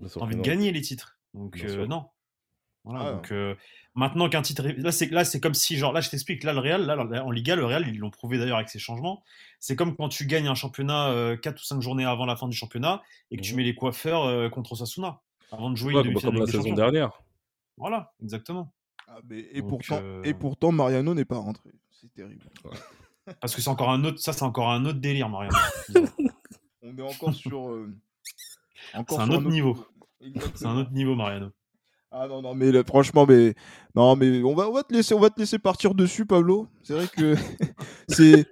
[0.00, 1.18] T'as envie de gagner les titres.
[1.34, 2.06] Donc euh, non.
[2.84, 3.12] Voilà, Ah.
[3.14, 3.56] donc euh,
[3.96, 6.52] maintenant qu'un titre est- là c'est là c'est comme si genre là je t'explique là
[6.52, 9.24] le Real là en Liga le Real ils l'ont prouvé d'ailleurs avec ces changements
[9.58, 12.56] c'est comme quand tu gagnes un championnat 4 ou 5 journées avant la fin du
[12.56, 13.56] championnat et que tu Mhm.
[13.58, 16.74] mets les coiffeurs euh, contre Osasuna avant de jouer Ouais, une comme, la saison Champions.
[16.76, 17.10] dernière.
[17.76, 18.72] voilà exactement
[19.08, 21.70] Ah, mais- et, Donc, pourtant, euh, et pourtant, Mariano n'est pas rentré.
[21.90, 22.46] C'est terrible.
[23.40, 25.56] Parce que c'est encore un autre ça c'est encore un autre délire Mariano
[26.82, 27.70] On est encore sur.
[27.70, 27.94] euh,
[28.94, 29.86] encore C'est un autre niveau.
[30.54, 31.50] c'est un autre niveau Mariano
[32.10, 33.54] Ah non, non, mais là, franchement, mais.
[33.94, 36.68] Non, mais on va, on, va te laisser, on va te laisser partir dessus, Pablo.
[36.82, 37.36] C'est vrai que
[38.08, 38.46] c'est.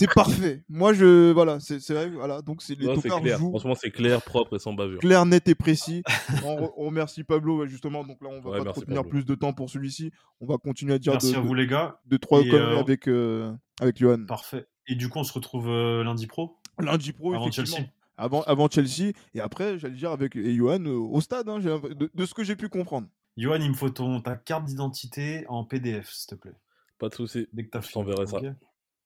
[0.00, 0.62] C'est parfait.
[0.68, 1.30] Moi, je.
[1.32, 2.08] Voilà, c'est c'est vrai.
[2.10, 2.42] Voilà.
[2.42, 3.38] Donc, c'est les Non, clair.
[3.38, 4.98] jouent Franchement, c'est clair, propre et sans bavure.
[4.98, 6.02] clair, net et précis.
[6.44, 8.04] on, re- on remercie Pablo, justement.
[8.04, 9.10] Donc là, on va Ouais, pas merci, trop tenir Pablo.
[9.10, 10.10] plus de temps pour celui-ci.
[10.40, 13.08] On va continuer à dire merci de, à vous les gars de trois euh, avec,
[13.08, 14.24] euh, avec Johan.
[14.26, 16.56] parfait et du coup on se retrouve euh, lundi pro?
[16.78, 17.76] Lundi pro, avant effectivement.
[17.76, 19.12] Chelsea Avant, avant Chelsea.
[19.34, 22.42] Et après, j'allais dire avec et Johan euh, au stade, hein, de, de ce que
[22.42, 23.06] j'ai pu comprendre.
[23.36, 26.56] Johan, il me faut ton, ta carte d'identité en PDF, s'il te plaît.
[26.98, 27.46] Pas de souci.
[27.52, 28.04] Dès que t'as Je fini.
[28.04, 28.38] t'enverrai ça.
[28.38, 28.44] ok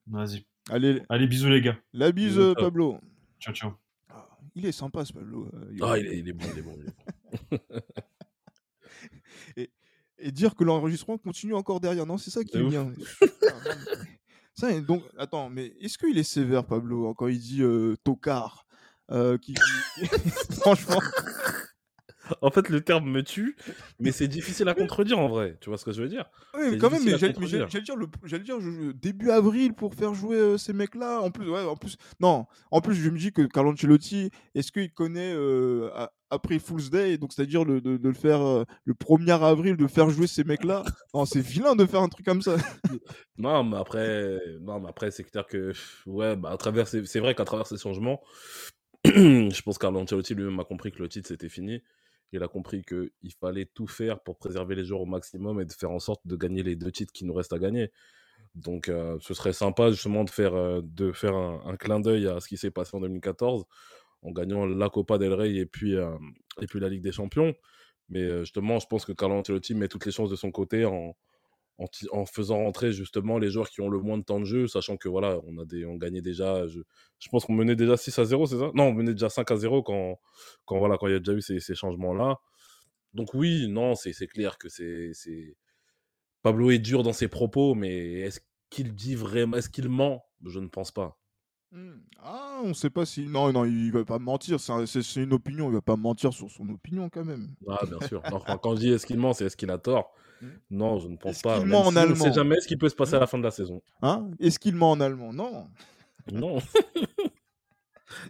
[0.07, 0.47] Vas-y.
[0.71, 1.77] Allez, Allez, bisous les gars.
[1.93, 2.55] la bise, Bisous, euh.
[2.55, 2.99] Pablo.
[3.39, 3.73] Ciao, ciao.
[4.09, 5.49] Ah, il est sympa, ce Pablo.
[5.55, 5.77] euh.
[5.83, 6.77] Ah, il est, il est bon, il est bon.
[6.79, 6.93] il est
[7.51, 7.59] bon.
[10.19, 12.07] Et dire que l'enregistrement continue encore derrière.
[12.07, 12.91] Non, c'est ça qui est bien.
[13.21, 13.31] Mais-
[14.55, 18.67] Ça, donc, attends, mais est-ce qu'il est sévère, Pablo, quand il dit euh, tocard
[19.11, 20.07] euh, qui, qui-
[20.61, 21.01] Franchement,
[22.43, 23.57] En fait, le terme me tue,
[24.01, 25.57] mais c'est difficile à contredire en vrai.
[25.61, 26.25] Tu vois ce que je veux dire?
[26.57, 30.37] Oui, mais quand même, mais j'allais dire, le, dire je- début avril pour faire jouer
[30.37, 31.21] euh, ces mecs-là.
[31.21, 34.73] En plus, ouais, en plus, non, en plus, je me dis que Carlo Ancelotti, est-ce
[34.73, 35.91] qu'il connaît euh,
[36.31, 39.87] après Fool's Day, donc c'est-à-dire le- de, de le faire euh, le 1er avril, de
[39.87, 40.85] faire jouer ces mecs-là?
[41.13, 42.57] Non, c'est vilain de faire un truc comme ça.
[43.37, 45.73] Non, mais après, non, mais après c'est clair que,
[46.07, 48.21] ouais, bah, à travers, ces- c'est vrai qu'à travers ces changements,
[49.05, 51.83] je pense qu'Arlo Ancelotti lui-même a compris que le titre c'était fini.
[52.35, 55.73] Il a compris qu'il fallait tout faire pour préserver les joueurs au maximum et de
[55.73, 57.93] faire en sorte de gagner les deux titres qui nous restent à gagner.
[58.57, 62.41] Donc, euh, ce serait sympa justement de faire, euh, de faire un, clin d'œil à
[62.41, 63.65] ce qui s'est passé en 2014
[64.23, 66.17] en gagnant la Copa del Rey et puis, euh,
[66.61, 67.55] et puis la Ligue des Champions.
[68.09, 71.17] Mais justement, je pense que Carlo Ancelotti met toutes les chances de son côté en,
[71.79, 74.97] en, faisant rentrer justement les joueurs qui ont le moins de temps de jeu, sachant
[74.97, 76.81] que voilà, on a des, on gagnait déjà, je,
[77.19, 78.71] je pense qu'on menait déjà 6 à 0, c'est ça?
[78.75, 80.21] Non, on menait déjà 5 à 0 quand,
[80.65, 82.39] quand voilà, quand il y a déjà eu ces, ces changements-là.
[83.13, 85.57] Donc oui, non, c'est clair que c'est c'est
[86.43, 90.25] Pablo est dur dans ses propos, mais est-ce qu'il dit vraiment, est-ce qu'il ment?
[90.45, 91.17] Je ne pense pas.
[91.73, 92.01] Hmm.
[92.19, 93.27] Ah, on sait pas si.
[93.27, 94.61] Non, non, il va pas mentir.
[94.61, 95.71] C'est une opinion.
[95.71, 97.49] Il va pas mentir sur son opinion quand même.
[97.69, 98.23] Ah, bien sûr.
[98.63, 100.13] quand je dis est-ce qu'il ment, c'est est-ce qu'il a tort?
[100.71, 101.59] Non, je ne pense pas.
[101.59, 102.15] Il ment en allemand.
[102.15, 103.83] On ne sait jamais ce qui peut se passer à la fin de la saison.
[104.03, 104.31] Hein?
[104.41, 105.33] Est-ce qu'il ment en allemand?
[105.33, 105.69] Non.
[106.33, 106.59] Non.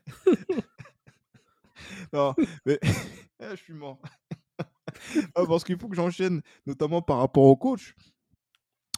[2.12, 2.34] non,
[2.66, 2.78] mais
[3.40, 3.98] ah, je suis mort.
[5.34, 7.94] Ah, parce qu'il faut que j'enchaîne, notamment par rapport au coach.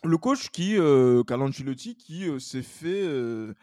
[0.05, 3.55] Le coach qui, euh, Carlo Ancelotti, qui euh, s'est fait euh,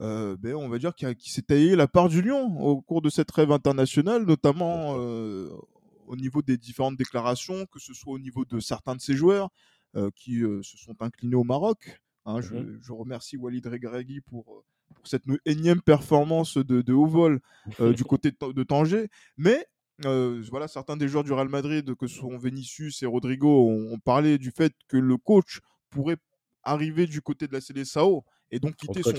[0.00, 3.10] euh, ben, on va dire qui, s'est taillé la part du lion au cours de
[3.10, 4.94] cette rêve internationale, notamment
[6.06, 9.50] au niveau des différentes déclarations, que ce soit au niveau de certains de ses joueurs
[9.96, 12.00] euh, qui se sont inclinés au Maroc.
[12.26, 14.64] Hein, mmh je, remercie Walid Regragui pour,
[14.94, 17.40] pour cette énième performance de, haut vol
[17.94, 19.08] du côté de, Tanger.
[19.36, 19.66] Mais
[20.02, 24.50] voilà, certains des joueurs du Real Madrid, que sont Vinicius et Rodrigo, ont, parlé du
[24.50, 26.18] fait que le coach pourrait
[26.62, 29.12] arriver du côté de la Célessao et donc quitter son.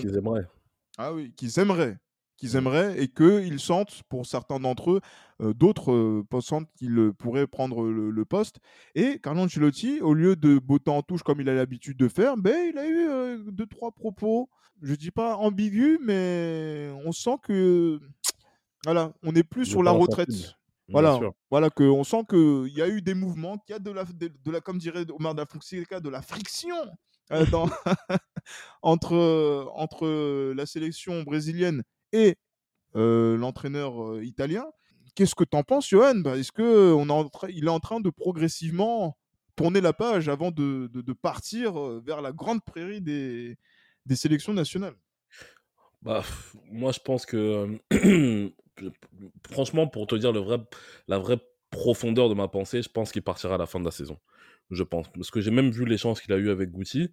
[0.98, 1.98] Ah oui, qu'ils aimeraient,
[2.38, 8.26] qu'ils aimeraient et qu'ils sentent, pour certains d'entre eux, d'autres sentent qu'ils pourraient prendre le,
[8.26, 8.60] poste.
[8.96, 12.38] Et Carlo Ancelotti, au lieu de botter en touche comme il a l'habitude de faire,
[12.38, 14.50] ben, il a eu deux, trois propos,
[14.82, 18.00] je dis pas ambigus, mais on sent que,
[18.84, 20.56] voilà, on n'est plus sur la retraite.
[20.90, 21.20] Voilà,
[21.50, 24.04] voilà que on sent qu'il y a eu des mouvements, qu'il y a de la,
[24.04, 26.76] de, la comme dirait Omar da de la friction
[27.32, 27.46] euh,
[28.84, 31.82] entre, entre la sélection brésilienne
[32.16, 32.38] et
[32.94, 34.66] l'entraîneur italien.
[35.16, 36.16] Qu'est-ce que tu en penses, Johan?
[36.16, 39.18] Bah, Est-ce qu'il est en train de progressivement
[39.56, 43.58] tourner la page avant de, de, partir vers la grande prairie des,
[44.06, 44.96] des sélections nationales?
[46.02, 46.24] Bah,
[46.72, 47.80] Moi, je pense que,
[49.50, 50.58] franchement, pour te dire le vrai,
[51.08, 53.92] la vraie profondeur de ma pensée, je pense qu'il partira à la fin de la
[53.92, 54.18] saison
[54.72, 55.08] je pense.
[55.14, 57.10] Parce que j'ai même vu l'échange qu'il a eu avec Guti.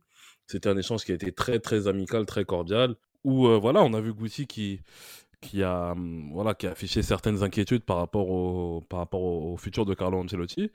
[0.46, 2.96] C'était un échange qui a été très, très amical, très cordial.
[3.24, 4.80] Où, euh, voilà, on a vu Guti qui,
[5.40, 9.56] qui, a, hum, voilà, qui a affiché certaines inquiétudes par rapport, au, par rapport au,
[9.56, 10.70] futur de Carlo Ancelotti.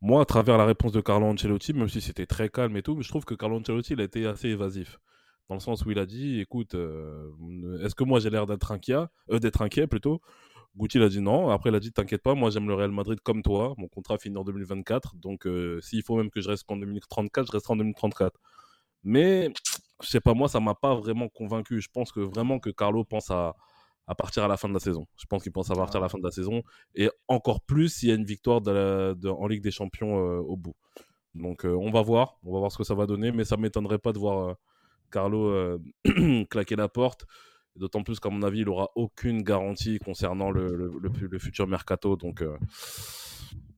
[0.00, 3.00] Moi, à travers la réponse de Carlo Ancelotti, même si c'était très calme et tout,
[3.00, 4.98] je trouve que Carlo Ancelotti, il a été assez évasif.
[5.48, 7.30] Dans le sens où il a dit, écoute, euh,
[7.84, 10.20] est-ce que moi j'ai l'air d'être inquiet, euh, d'être inquiet plutôt?
[10.76, 11.50] Guti il a dit non.
[11.50, 13.74] Après, il a dit T'inquiète pas, moi j'aime le Real Madrid comme toi.
[13.76, 15.16] Mon contrat finit en 2024.
[15.16, 18.40] Donc, euh, s'il faut même que je reste en 2034, je resterai en 2034.
[19.04, 19.52] Mais,
[20.00, 21.80] je sais pas, moi, ça m'a pas vraiment convaincu.
[21.80, 23.54] Je pense que vraiment que Carlo pense à,
[24.06, 25.06] à partir à la fin de la saison.
[25.16, 26.62] Je pense qu'il pense à partir à la fin de la saison.
[26.94, 30.56] Et encore plus s'il y a une victoire de en Ligue des Champions euh, au
[30.56, 30.74] bout.
[31.34, 32.38] Donc, euh, on va voir.
[32.44, 33.32] On va voir ce que ça va donner.
[33.32, 34.56] Mais ça m'étonnerait pas de voir
[35.10, 35.78] Carlo
[36.50, 37.26] claquer la porte.
[37.76, 42.16] D'autant plus qu'à mon avis, il n'aura aucune garantie concernant le, le, futur mercato.
[42.16, 42.58] Donc, euh,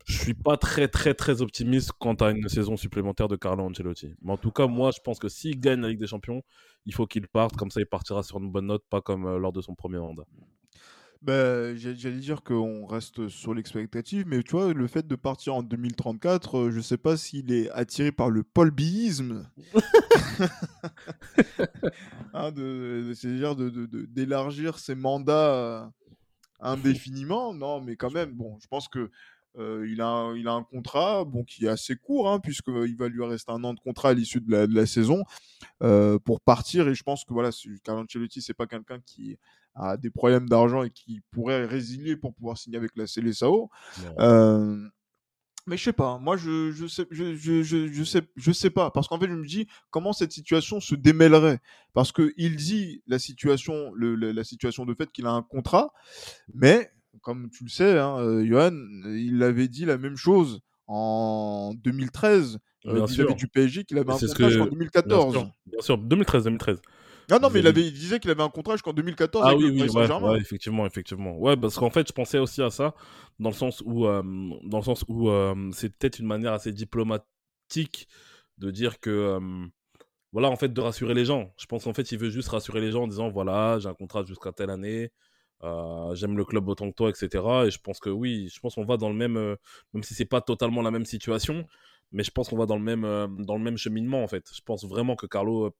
[0.04, 4.14] je suis pas très, très, très optimiste quant à une saison supplémentaire de Carlo Ancelotti.
[4.22, 6.42] Mais en tout cas, moi, je pense que s'il gagne la Ligue des Champions,
[6.84, 7.56] il faut qu'il parte.
[7.56, 9.98] Comme ça, il partira sur une bonne note, pas comme euh, lors de son premier
[9.98, 10.24] mandat.
[11.22, 15.62] Bah, j'allais dire qu'on reste sur l'expectative, mais tu vois, le fait de partir en
[15.62, 19.48] 2034, euh, je sais pas s'il est attiré par le polbisme.
[22.34, 22.52] hein,
[23.14, 25.86] C'est-à-dire d'élargir ses mandats euh,
[26.60, 27.54] indéfiniment.
[27.54, 29.10] Non, mais quand même, bon, je pense que
[29.58, 33.08] euh, il, a, il a un contrat bon, qui est assez court, hein, puisqu'il va
[33.08, 35.22] lui rester un an de contrat à l'issue de la, de la saison
[35.82, 36.88] euh, pour partir.
[36.88, 37.50] Et je pense que voilà,
[37.84, 39.38] Carlo Ancelotti, c'est pas quelqu'un qui
[39.74, 43.70] a des problèmes d'argent et qui pourrait résilier pour pouvoir signer avec la Célessao.
[44.18, 44.88] Euh,
[45.66, 48.90] mais je sais pas, moi je, je sais je, je, je, sais je sais pas
[48.90, 51.58] parce qu'en fait je me dis comment cette situation se démêlerait?
[51.94, 55.94] Parce que il dit la situation le, la situation de fait qu'il a un contrat
[56.52, 58.72] mais comme tu le sais, hein, euh, Johan,
[59.06, 64.18] il avait dit la même chose en 2013 euh, vis-à-vis du PSG qu'il avait un
[64.18, 65.46] contrat jusqu'en 2014.
[65.66, 66.82] Bien sûr, 2013, 2013.
[67.30, 69.70] Non, non, mais il, avait, il disait qu'il avait un contrat jusqu'en 2014 ah, oui,
[69.70, 71.38] oui, ouais, effectivement, effectivement.
[71.38, 72.94] Ouais, parce qu'en fait, je pensais aussi à ça,
[73.38, 74.22] dans le sens où, euh,
[74.64, 75.30] dans le sens où
[75.72, 78.08] c'est peut-être une manière assez diplomatique
[78.58, 79.40] de dire que,
[80.32, 81.54] voilà, en fait, de rassurer les gens.
[81.56, 83.94] Je pense qu'en fait, il veut juste rassurer les gens en disant, voilà, j'ai un
[83.94, 85.10] contrat jusqu'à telle année,
[85.64, 87.42] euh, j'aime le club autant que toi, etc.
[87.66, 89.56] Et je pense que oui, je pense qu'on va dans le même, euh,
[89.92, 91.66] même si c'est pas totalement la même situation,
[92.12, 94.48] mais je pense qu'on va dans le même, euh, dans le même cheminement en fait.
[94.54, 95.74] Je pense vraiment que Carlo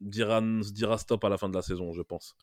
[0.00, 2.34] dira, dira stop à la fin de la saison, je pense.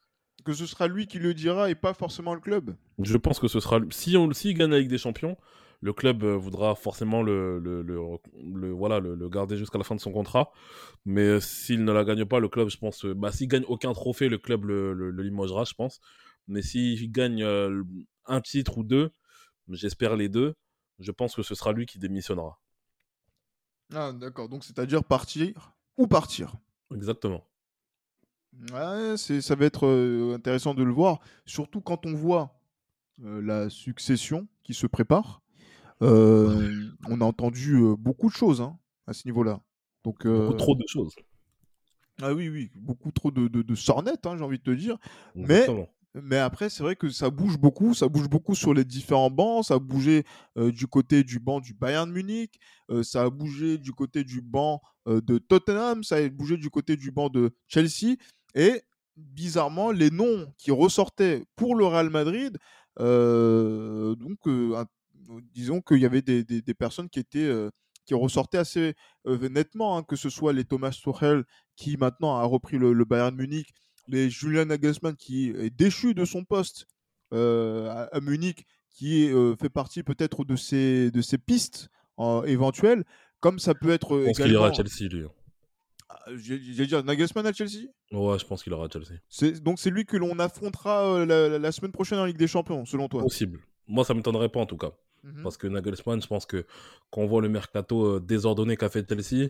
[0.43, 2.76] Que ce sera lui qui le dira et pas forcément le club.
[3.00, 5.38] Je pense que ce sera si on si gagne la Ligue des Champions,
[5.82, 10.12] le club voudra forcément le, le, le, voilà, le, garder jusqu'à la fin de son
[10.12, 10.52] contrat.
[11.06, 14.30] Mais s'il ne la gagne pas, le club, je pense, bah, s'il gagne aucun trophée,
[14.30, 16.02] le club le, limogera, je pense.
[16.48, 17.44] Mais s'il gagne
[18.26, 19.12] un titre ou deux,
[19.70, 20.56] j'espère les deux,
[21.00, 22.60] je pense que ce sera lui qui démissionnera.
[23.94, 24.50] Ah, d'accord.
[24.50, 26.56] Donc, c'est-à-dire partir ou partir.
[26.94, 27.44] Exactement.
[28.72, 32.58] Ouais, c'est, ça va être euh, intéressant de le voir, surtout quand on voit
[33.24, 35.42] euh, la succession qui se prépare.
[36.02, 38.78] Euh, on a entendu beaucoup de choses hein,
[39.08, 39.62] à ce niveau-là.
[40.04, 41.16] Donc, Beaucoup trop de choses.
[42.22, 44.98] ah oui, oui, beaucoup trop de, de, de sornettes, hein, j'ai envie de te dire.
[45.36, 45.78] Exactement.
[45.82, 45.95] Mais
[46.32, 49.65] après, c'est vrai que ça bouge beaucoup, ça bouge beaucoup sur les différents bancs.
[49.65, 50.23] Ça a bougé
[50.58, 54.41] euh, du côté du banc du Bayern Munich, euh, ça a bougé du côté du
[54.41, 58.15] banc euh, de Tottenham, ça a bougé du côté du banc de Chelsea.
[58.56, 58.84] Et
[59.17, 62.58] bizarrement, les noms qui ressortaient pour le Real Madrid,
[62.97, 64.39] donc
[65.54, 67.51] disons qu'il y avait des, personnes qui étaient
[68.06, 68.93] qui ressortaient assez
[69.25, 71.43] nettement, hein, que ce soit les Thomas Tuchel
[71.75, 73.73] qui maintenant a repris le, le Bayern Munich
[74.08, 76.88] les Julian Nagelsmann qui est déchu de son poste
[77.34, 78.65] euh, à, à Munich,
[78.96, 81.89] qui euh, fait partie peut-être de ces, de ces pistes
[82.20, 83.04] euh, éventuelles,
[83.39, 84.74] comme ça peut être Je pense qu'il ira à.
[84.74, 85.26] Chelsea, lui.
[86.08, 87.89] Ah, J'ai dit Nagelsmann à Chelsea?
[88.12, 89.60] Ouais, je pense qu'il ira à Chelsea.
[89.60, 93.10] Donc c'est lui que l'on affrontera euh, la, semaine prochaine en Ligue des Champions, selon
[93.10, 93.22] toi?
[93.22, 93.60] Possible.
[93.88, 94.91] Moi, ça m'étonnerait pas en tout cas.
[95.24, 95.44] Mhm.
[95.44, 96.65] Parce que Nagelsmann, je pense que
[97.10, 99.50] quand on voit le mercato désordonné qu'a fait Chelsea,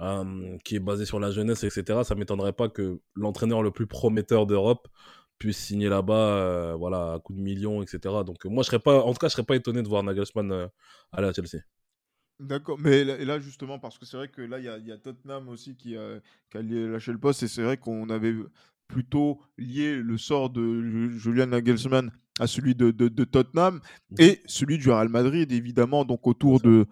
[0.00, 3.86] euh, qui est basé sur la jeunesse, etc., ça m'étonnerait pas que l'entraîneur le plus
[3.86, 4.88] prometteur d'Europe
[5.38, 8.24] puisse signer là-bas, euh, voilà, à coup de millions, etc.
[8.24, 10.50] Donc moi, je serais pas, en tout cas, je serais pas étonné de voir Nagelsmann
[10.52, 10.68] euh,
[11.12, 11.60] aller à Chelsea.
[12.38, 14.92] D'accord, mais là, justement, parce que c'est vrai que là, il y a, il y
[14.92, 18.10] a Tottenham aussi qui a, qui a lié- lâché le poste, et c'est vrai qu'on
[18.10, 18.34] avait
[18.88, 23.80] plutôt lié le sort de Ju- Julian Nagelsmann à celui de, de- de Tottenham
[24.18, 26.84] et celui du Real Madrid, évidemment, donc autour de,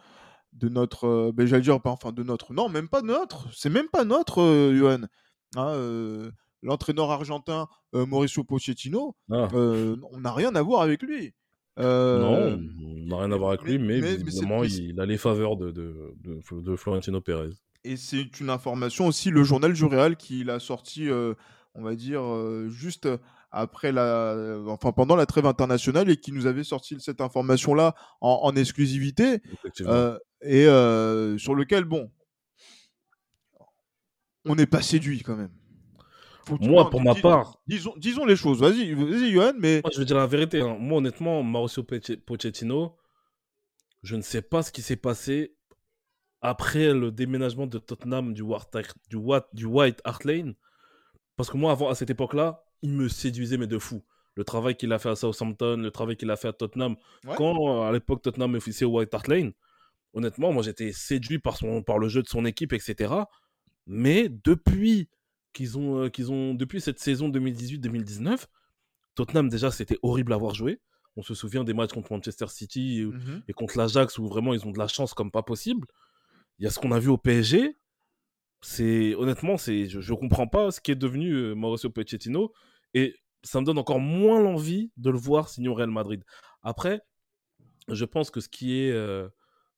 [0.55, 3.71] de notre, euh, ben, j'allais dire, pas- enfin de notre, non, même pas notre, c'est
[3.71, 5.07] même pas notre, euh, Johan.
[5.57, 6.31] Hein, euh,
[6.63, 11.35] L'entraîneur argentin Mauricio Pochettino, Ah, on n'a rien à voir avec lui.
[11.77, 11.85] non,
[12.59, 15.71] on n'a rien à voir avec mais- lui, mais, mais- il a les faveurs de,
[15.71, 17.51] de, de, de Florentino Pérez.
[17.85, 21.09] Et c'est une information aussi, le journal du Real qui l'a sorti,
[21.75, 22.23] on va dire,
[22.69, 23.09] juste
[23.51, 28.41] après la, enfin pendant la trêve internationale et qui nous avait sorti cette information-là en,
[28.43, 29.43] en exclusivité
[29.83, 32.11] euh, et euh, sur lequel, bon,
[34.45, 35.53] on n'est pas séduit quand même.
[36.47, 38.61] Faut Moi, pour ma dis- part- disons, disons les choses.
[38.61, 40.61] Vas-y, vas-y, Johan, mais Moi, je vais dire la vérité.
[40.61, 40.77] hein.
[40.79, 42.97] Moi, honnêtement, Mauricio Poche- Pochettino,
[44.03, 45.57] je ne sais pas ce qui s'est passé
[46.43, 48.69] après le déménagement de Tottenham du, White,
[49.55, 50.55] du, White Hart Lane.
[51.37, 54.05] Parce que moi, avant, à cette époque-là, il me séduisait, mais de fou.
[54.35, 56.97] Le travail qu'il a fait à Southampton, le travail qu'il a fait à Tottenham.
[57.25, 57.35] Ouais.
[57.39, 59.53] Quand, à l'époque, Tottenham officiait au White Hart Lane,
[60.15, 63.13] honnêtement, moi, j'étais séduit par, son, par le jeu de son équipe, etc.
[63.87, 65.09] Mais depuis
[65.53, 68.47] qu'ils ont, euh, qu'ils ont, depuis cette saison 2018-2019,
[69.15, 70.81] Tottenham, déjà, c'était horrible à voir jouer.
[71.17, 73.43] On se souvient des matchs contre Manchester City et, Mhm.
[73.47, 75.87] et contre l'Ajax où vraiment ils ont de la chance comme pas possible.
[76.59, 77.77] Il y a ce qu'on a vu au PSG.
[78.63, 82.53] C'est honnêtement, c'est je, je comprends pas ce qui est devenu euh, Mauricio Pochettino
[82.95, 86.25] et ça me donne encore moins l'envie de le voir signer au Real Madrid.
[86.63, 87.03] Après,
[87.89, 89.29] je pense que ce qui est euh,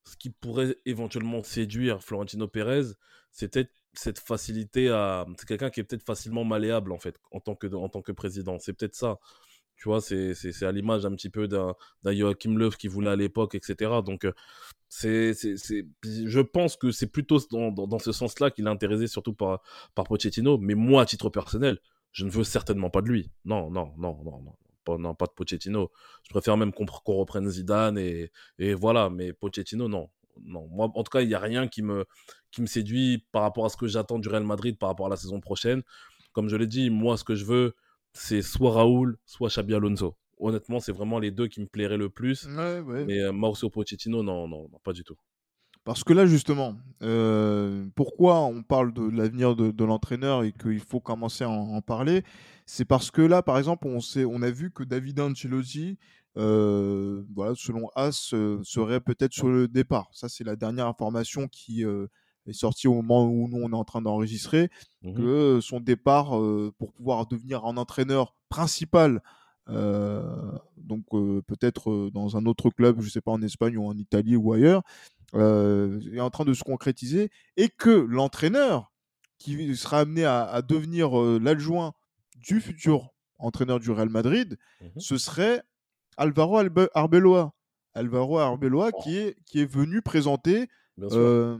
[0.07, 2.83] ce qui pourrait éventuellement séduire Florentino Pérez,
[3.31, 7.39] c'est peut-être cette facilité à c'est quelqu'un qui est peut-être facilement malléable en fait en
[7.39, 8.57] tant que en tant que président.
[8.59, 9.19] C'est peut-être ça.
[9.77, 13.15] Tu vois, c'est c'est- à l'image un petit peu d'un Joachim Löw qui voulait à
[13.15, 14.01] l'époque, etc.
[14.03, 14.33] Donc, euh,
[14.89, 19.33] c'est- je pense que c'est plutôt dans, dans, dans ce sens-là qu'il est intéressé, surtout
[19.33, 19.61] par,
[19.95, 20.57] par Pochettino.
[20.57, 21.79] Mais moi, à titre personnel,
[22.11, 23.31] je ne veux certainement pas de lui.
[23.45, 24.55] Non, non, non, non, non.
[24.87, 25.91] Pas, non, pas de Pochettino.
[26.23, 26.85] Je préfère même qu'on
[27.17, 29.09] reprenne Zidane et, et voilà.
[29.09, 30.09] Mais Pochettino, non.
[30.43, 32.05] Non, moi, en tout cas, il n'y a rien qui me,
[32.51, 35.09] qui me séduit par rapport à ce que j'attends du Real Madrid par rapport à
[35.09, 35.81] la saison prochaine.
[36.31, 37.75] Comme je l'ai dit, moi, ce que je veux,
[38.13, 40.15] c'est soit Raoul, soit Xabi Alonso.
[40.39, 42.45] Honnêtement, c'est vraiment les deux qui me plairaient le plus.
[42.45, 43.05] Ouais, ouais.
[43.05, 45.17] Mais euh, Mauricio Pochettino, non, non, non, pas du tout.
[45.87, 50.81] Parce que là, justement, euh, pourquoi on parle de l'avenir de, de l'entraîneur et qu'il
[50.81, 52.23] faut commencer à en, en parler
[52.65, 55.97] C'est parce que là, par exemple, on, sait, on a vu que David Ancelotti,
[56.35, 60.09] euh, voilà, selon As, euh, serait peut-être sur le départ.
[60.11, 63.85] Ça, c'est la dernière information qui est sortie au moment où nous, on est en
[63.85, 64.69] train d'enregistrer,
[65.03, 65.13] Mhm.
[65.15, 66.31] que son départ
[66.77, 69.21] pour pouvoir devenir un entraîneur principal,
[69.69, 73.85] euh, donc euh, peut-être euh, dans un autre club, je sais pas, en Espagne ou
[73.85, 74.81] en Italie ou ailleurs,
[75.35, 78.91] euh, est en train de se concrétiser et que l'entraîneur
[79.37, 81.93] qui sera amené à, à devenir euh, l'adjoint
[82.35, 83.09] du futur
[83.39, 84.91] entraîneur du Real Madrid, Mhm.
[84.99, 85.61] ce serait
[86.17, 87.53] Alvaro Albe- Arbeloa.
[87.93, 90.67] Alvaro Arbeloa qui est, qui est venu présenter
[91.01, 91.57] euh,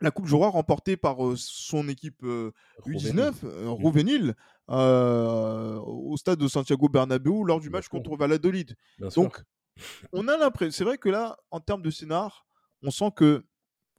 [0.00, 2.50] la Coupe Roi remportée par son équipe euh,
[2.86, 4.34] U19, euh, Rouvenil,
[4.68, 7.90] au stade de Santiago Bernabéu lors du Bien match sûr.
[7.92, 8.76] contre Valladolid.
[8.98, 9.22] Bien sûr.
[9.22, 9.42] Donc,
[10.12, 12.45] on a l'impression, c'est vrai que là, en termes de scénar,
[12.86, 13.44] on sent que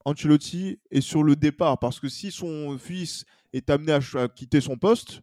[0.06, 1.78] Ancelotti est sur le départ.
[1.80, 5.22] Parce que si son fils est amené à, quitter son poste,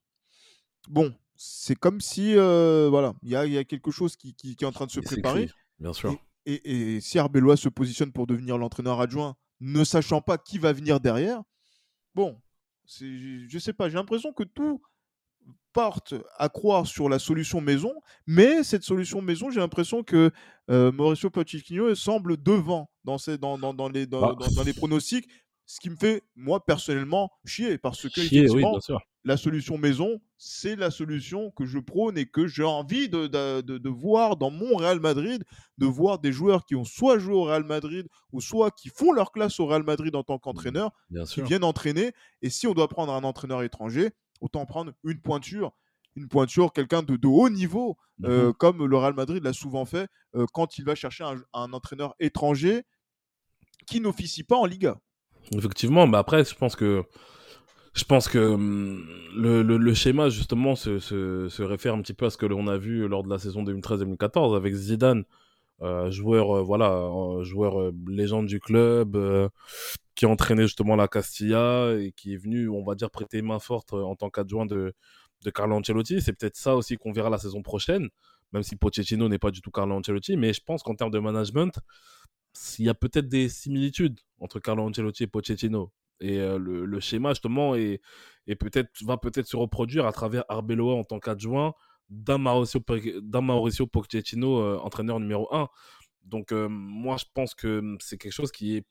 [0.88, 4.34] bon, c'est comme si, euh, voilà, il y a, il y a quelque chose qui,
[4.34, 5.40] qui- qui est en train de se préparer.
[5.78, 6.10] bien sûr.
[6.46, 10.58] Et, et- et si Arbeloa se positionne pour devenir l'entraîneur adjoint, ne sachant pas qui
[10.58, 11.42] va venir derrière,
[12.14, 12.38] bon,
[12.86, 14.82] je sais pas, j'ai l'impression que tout
[15.74, 17.92] porte à croire sur la solution maison,
[18.26, 20.30] mais cette solution maison, j'ai l'impression que
[20.70, 24.62] euh, Mauricio Pochettino semble devant dans, ces, dans, dans, dans les, dans, Bah, dans- dans
[24.62, 25.28] les pronostics,
[25.66, 28.78] ce qui me fait, moi, personnellement, chier, parce que, Chier, effectivement,
[29.26, 33.62] la solution maison, c'est la solution que je prône et que j'ai envie de, de-
[33.62, 35.42] de- de voir dans mon Real Madrid,
[35.78, 39.12] de voir des joueurs qui ont soit joué au Real Madrid ou soit qui font
[39.12, 41.46] leur classe au Real Madrid en tant qu'entraîneur, Bien qui sûr.
[41.46, 42.12] viennent entraîner.
[42.42, 44.10] Et si on doit prendre un entraîneur étranger,
[44.40, 45.72] autant prendre une pointure,
[46.16, 48.54] une pointure, quelqu'un de, de haut niveau, euh, Mhm.
[48.54, 52.14] comme le Real Madrid l'a souvent fait euh, quand il va chercher un, un entraîneur
[52.20, 52.84] étranger
[53.86, 54.98] qui n'officie pas en Liga.
[55.52, 57.02] Effectivement, mais après, je pense que
[57.94, 59.04] je pense que hum,
[59.36, 62.46] le, le, le schéma justement se, se, se réfère un petit peu à ce que
[62.46, 65.24] l'on a vu lors de la saison 2013-2014 avec Zidane,
[65.82, 69.48] euh, joueur euh, voilà, euh, joueur euh, légende du club, euh,
[70.14, 73.92] qui entraînait justement la Castilla et qui est venu, on va dire, prêter main forte
[73.92, 74.94] euh, en tant qu'adjoint de,
[75.42, 76.20] de Carlo Ancelotti.
[76.20, 78.08] C'est peut-être ça aussi qu'on verra la saison prochaine,
[78.52, 81.18] même si Pochettino n'est pas du tout Carlo Ancelotti, mais je pense qu'en termes de
[81.18, 81.78] management,
[82.78, 85.92] il y a peut-être des similitudes entre Carlo Ancelotti et Pochettino.
[86.20, 88.00] Et euh, le, le schéma, justement, est,
[88.46, 91.74] est peut-être, va peut-être se reproduire à travers Arbeloa en tant qu'adjoint
[92.08, 92.80] d'un Mauricio,
[93.86, 95.68] Pochettino, euh, entraîneur numéro 1.
[96.22, 98.86] Donc, moi, je pense que c'est quelque chose qui est.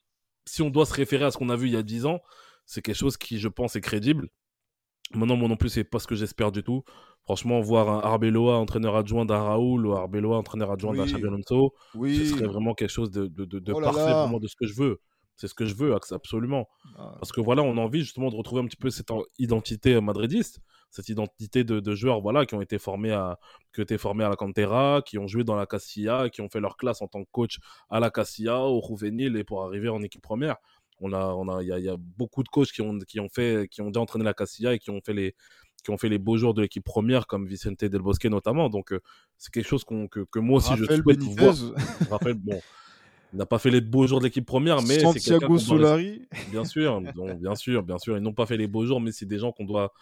[0.46, 2.20] Si on doit se référer à ce qu'on a vu il y a 10 ans,
[2.66, 4.28] c'est quelque chose qui, je pense, est crédible.
[5.14, 6.82] Maintenant, moi non plus, c'est pas ce que j'espère du tout.
[7.22, 11.08] Franchement, voir un Arbeloa entraîneur adjoint d'un Raoul ou Arbeloa entraîneur adjoint d'un Oui.
[11.12, 14.22] Xabi Alonso, ce serait vraiment quelque chose de, de, de, de Oh là parfait, là.
[14.22, 15.00] vraiment de ce que je veux.
[15.36, 16.68] C'est ce que je veux, absolument.
[16.96, 19.24] Ah, Parce que voilà, on a envie justement de retrouver un petit peu cette en-
[19.38, 20.60] identité euh, madridiste,
[20.90, 23.38] cette identité de, de joueurs voilà, qui ont été formés à,
[23.72, 26.48] qui ont été formés à la Cantera, qui ont joué dans la Castilla, qui ont
[26.48, 27.58] fait leur classe en tant que coach
[27.90, 30.56] à la Castilla, au Juvenil et pour arriver en équipe première.
[31.00, 32.96] On a, on a, il y a, il y a beaucoup de coachs qui ont,
[33.00, 35.34] qui ont fait, qui ont déjà entraîné la Castilla et qui ont fait les,
[35.82, 38.70] qui ont fait les beaux jours de l'équipe première, comme Vicente Del Bosque notamment.
[38.70, 39.00] Donc, euh,
[39.36, 41.54] c'est quelque chose que, que moi aussi Raphaël je souhaite Benitez, voir.
[42.08, 42.60] Raphaël, bon,
[43.36, 46.22] n'a pas fait les beaux jours de l'équipe première, mais Santiago doit Solari.
[46.50, 48.16] Bien sûr, donc, bien sûr, bien sûr.
[48.16, 49.92] Ils n'ont pas fait les beaux jours, mais c'est des gens qu'on doit,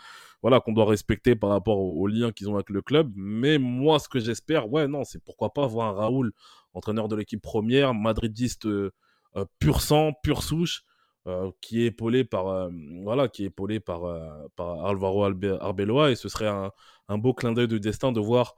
[0.42, 3.12] voilà, qu'on doit respecter par rapport au, au lien qu'ils ont avec le club.
[3.14, 6.32] Mais moi, ce que j'espère, ouais, non, c'est pourquoi pas voir un Raoul,
[6.74, 8.92] entraîneur de l'équipe première, madridiste euh,
[9.36, 10.84] euh, pur sang, pure souche,
[11.28, 12.68] euh, qui est épaulé par, euh,
[13.04, 16.72] voilà, qui est épaulé par, euh, par Alvaro Arbeloa, et ce serait un,
[17.08, 18.56] un beau clin d'œil de destin de voir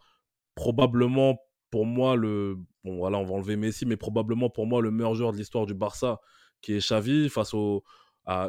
[0.54, 1.38] probablement
[1.70, 5.14] pour moi le bon voilà on va enlever Messi mais probablement pour moi le meilleur
[5.14, 6.20] joueur de l'histoire du Barça
[6.60, 7.54] qui est Xavi face
[8.26, 8.48] à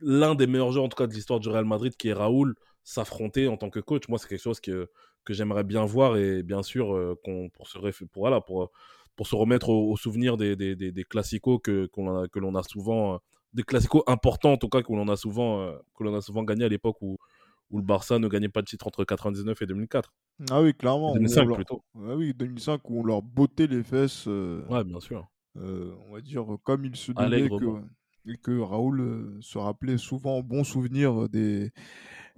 [0.00, 2.54] l'un des meilleurs joueurs de l'histoire du Real Madrid qui est Raoul
[2.84, 4.08] s'affronter en tant que coach.
[4.08, 4.88] Moi c'est quelque chose que
[5.28, 7.78] j'aimerais bien voir et bien sûr euh, qu'on pour se
[9.16, 13.18] pour se remettre au, souvenir des des que l'on a souvent euh,
[13.52, 17.18] des classicos importants en tout cas que l'on a souvent euh, gagné à l'époque où
[17.70, 20.10] où le Barça ne gagnait pas de titre entre 99 et 2004
[20.50, 21.12] Ah oui, clairement.
[21.12, 24.62] où on 2005 leur- plutôt Ah oui, 2005, où on leur bottait les fesses, euh,
[24.68, 25.26] ouais bien sûr
[25.56, 27.80] euh, on va dire, comme il se Allègrement.
[28.24, 31.72] que, et que Raoul euh, se rappelait souvent bon souvenir euh, des,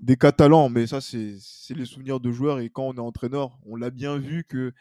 [0.01, 0.71] des Catalans.
[0.71, 1.37] Mais ça, c'est
[1.75, 2.61] les souvenirs de joueurs.
[2.61, 4.73] Et quand on est entraîneur, on l'a bien vu que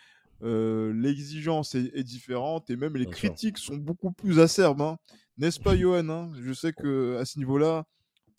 [0.43, 3.29] euh, l'exigence est, est différente et même les Bien sûr.
[3.31, 4.81] critiques sont beaucoup plus acerbes.
[4.81, 4.97] hein.
[5.37, 6.31] N'est-ce pas, Johan hein?
[6.41, 7.85] Je sais que à ce niveau-là,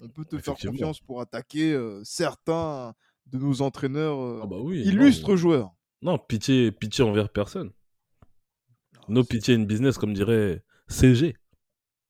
[0.00, 2.94] on peut te faire confiance pour attaquer euh, certains
[3.32, 5.72] de nos entraîneurs euh, Ah bah oui, non, illustres joueurs.
[6.02, 7.70] Non, pitié, pitié envers personne.
[9.08, 11.36] No pitié in business, comme dirait CG.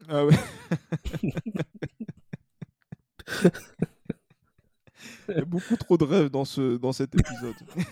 [0.09, 0.35] Ah ouais.
[5.29, 7.55] Il y a beaucoup trop de rêves dans, ce, dans cet épisode.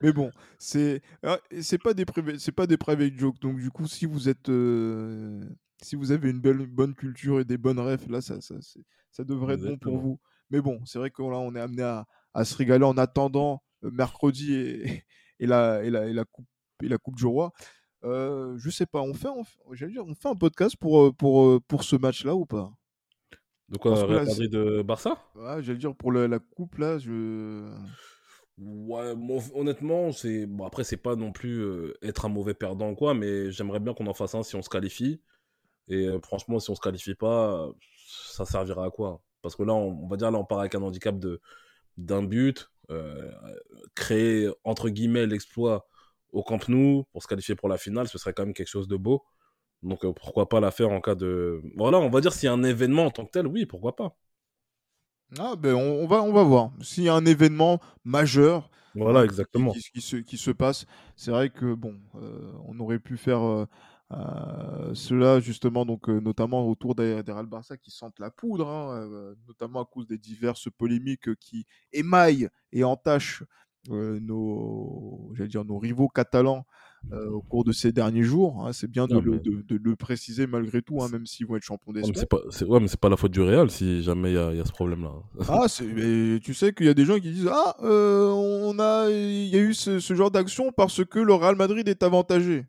[0.00, 2.04] Mais bon, c'est ah, c'est pas des
[2.38, 3.40] c'est pas des private jokes.
[3.40, 5.42] Donc du coup, si vous êtes euh,
[5.82, 8.54] si vous avez une belle une bonne culture et des bonnes rêves, là ça ça,
[9.10, 10.20] ça devrait être bon pour vous.
[10.50, 13.90] Mais bon, c'est vrai là on est amené à, à se régaler en attendant euh,
[13.90, 15.04] mercredi et,
[15.40, 16.46] et la et la et la coupe
[16.82, 17.52] et la coupe du roi.
[18.04, 21.02] Euh, je sais pas, on fait, on fait, j'allais dire, on fait un podcast pour,
[21.02, 22.70] euh, pour, euh, pour ce match-là ou pas?
[23.68, 25.18] Donc, euh, Real Madrid de Barça?
[25.34, 27.68] Ouais, J'allais dire pour la, la coupe là, je.
[28.58, 32.90] Ouais, bon, honnêtement, c'est bon, après c'est pas non plus euh, être un mauvais perdant
[32.90, 35.20] ou quoi, mais j'aimerais bien qu'on en fasse un si on se qualifie.
[35.88, 37.68] Et franchement, si on se qualifie pas,
[38.28, 39.22] ça servira à quoi?
[39.48, 41.40] Parce que là, on, on va dire là, on part avec un handicap de
[41.98, 43.30] d'un but, euh,
[43.94, 45.86] créer entre guillemets l'exploit
[46.32, 48.88] au Camp Nou pour se qualifier pour la finale, ce serait quand même quelque chose
[48.88, 49.24] de beau.
[49.82, 51.62] Donc euh, pourquoi pas la faire en cas de.
[51.76, 53.96] Voilà, on va dire s'il y a un événement en tant que tel, oui, pourquoi
[53.96, 54.16] pas.
[55.38, 56.70] Ah, ben on, on va, on va voir.
[56.80, 59.68] S'il y a un événement majeur Voilà, euh, qui, exactement.
[59.68, 60.86] qui- qui se, qui se passe,
[61.16, 63.66] c'est vrai que bon, euh, on aurait pu faire
[64.10, 66.94] euh, euh, cela justement, donc euh, notamment autour
[67.32, 71.66] Real Barça qui sentent la poudre, hein, euh, notamment à cause des diverses polémiques qui
[71.92, 73.42] émaillent et entachent
[73.90, 76.64] euh, nos, dire nos rivaux catalans
[77.12, 78.66] euh, au cours de ces derniers jours.
[78.66, 78.72] hein.
[78.72, 81.46] C'est bien de Non, le, mais- de- de le préciser malgré tout, hein, même s'ils
[81.46, 82.26] vont être champions Ouais, mais d'Espagne.
[82.50, 84.50] c'est pas, ouais, mais c'est pas la faute du Real si jamais il y a,
[84.52, 85.12] il y a ce problème-là.
[85.48, 89.10] Ah, mais tu sais qu'il y a des gens qui disent Ah, euh, on a,
[89.10, 92.66] il y a eu ce, ce genre d'action parce que le Real Madrid est avantagé.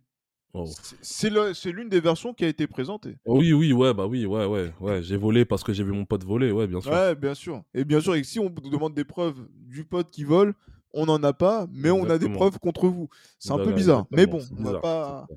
[0.54, 0.66] Oh.
[1.02, 1.30] C'est-
[1.72, 3.18] l'une des versions qui a été présentée.
[3.26, 5.04] Oui, oui, ouais, bah oui, ouais, ouais, ouais.
[5.04, 6.92] J'ai volé parce que j'ai vu mon pote voler, ouais, bien sûr.
[6.92, 7.64] Ouais, bien sûr.
[7.74, 10.56] Et bien sûr, et si on vous demande des preuves du pote qui vole,
[10.94, 13.10] on n'en a pas, mais on a des preuves contre vous.
[13.38, 14.06] C'est un peu bizarre.
[14.12, 15.28] Mais bon, on va pas.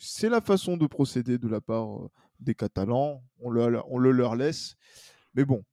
[0.00, 2.08] C'est la façon de procéder de la part euh,
[2.38, 3.20] des Catalans.
[3.40, 4.76] On le, on le leur laisse.
[5.34, 5.64] Mais bon,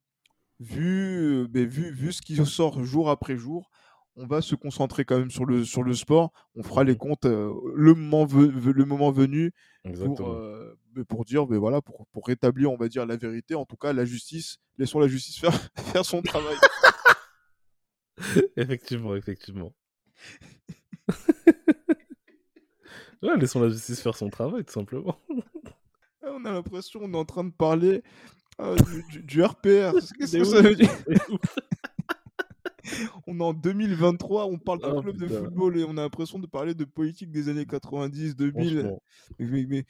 [0.59, 3.69] vu, euh, mais vu, vu ce qui sort jour après jour,
[4.17, 6.31] on va se concentrer quand même sur le, sur le sport.
[6.55, 6.97] On fera les Mhm.
[6.97, 9.51] comptes euh, le, moment ve- ve- le moment venu
[10.05, 13.55] pour, euh, mais pour dire, mais voilà, pour, pour rétablir, on va dire, la vérité.
[13.55, 15.53] En tout cas, la justice, laissons la justice faire,
[15.93, 16.55] faire son travail.
[18.57, 19.73] effectivement, effectivement.
[23.21, 25.19] ouais, laissons la justice faire son travail, tout simplement.
[26.23, 28.01] Ah, on a l'impression qu'on est en train de parler
[28.61, 28.75] euh,
[29.23, 29.91] du, RPR.
[30.17, 30.89] Qu'est-ce Mais que ça oui, veut dire?
[31.07, 31.39] c'est ouf.
[33.27, 36.39] On est en 2023, on parle d'un Oh, club de football et on a l'impression
[36.39, 38.79] de parler de politique des années 90, 2000.
[38.79, 39.01] Franchement.
[39.39, 39.85] Mais, mais-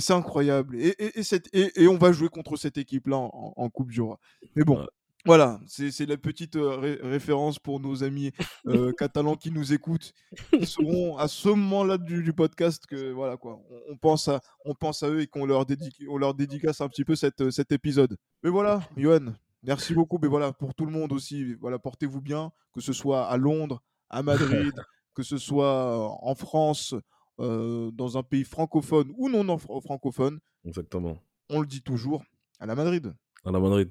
[0.00, 0.76] c'est incroyable.
[0.80, 3.90] Et, et- et cette- et- et on va jouer contre cette équipe-là en, en Coupe
[3.90, 4.18] du Roi.
[4.56, 4.86] Mais bon, Ouais.
[5.26, 8.32] voilà, c'est la petite euh, ré- référence pour nos amis
[8.66, 10.14] euh, catalans qui nous écoutent,
[10.50, 14.40] qui seront à ce moment-là du, du podcast que voilà quoi, on, on pense à,
[14.64, 17.50] on pense à eux et qu'on leur, dédique, on leur dédicace un petit peu cette,
[17.50, 18.16] cet épisode.
[18.42, 20.18] Mais voilà, Johan, merci beaucoup.
[20.20, 23.82] Mais voilà, pour tout le monde aussi, voilà, portez-vous bien, que ce soit à Londres,
[24.10, 24.72] à Madrid,
[25.14, 26.94] que ce soit en France,
[27.40, 31.18] euh, dans un pays francophone ou non fr- francophone, Exactement.
[31.48, 32.22] on le dit toujours,
[32.60, 33.14] à la Madrid.
[33.44, 33.90] À la Madrid.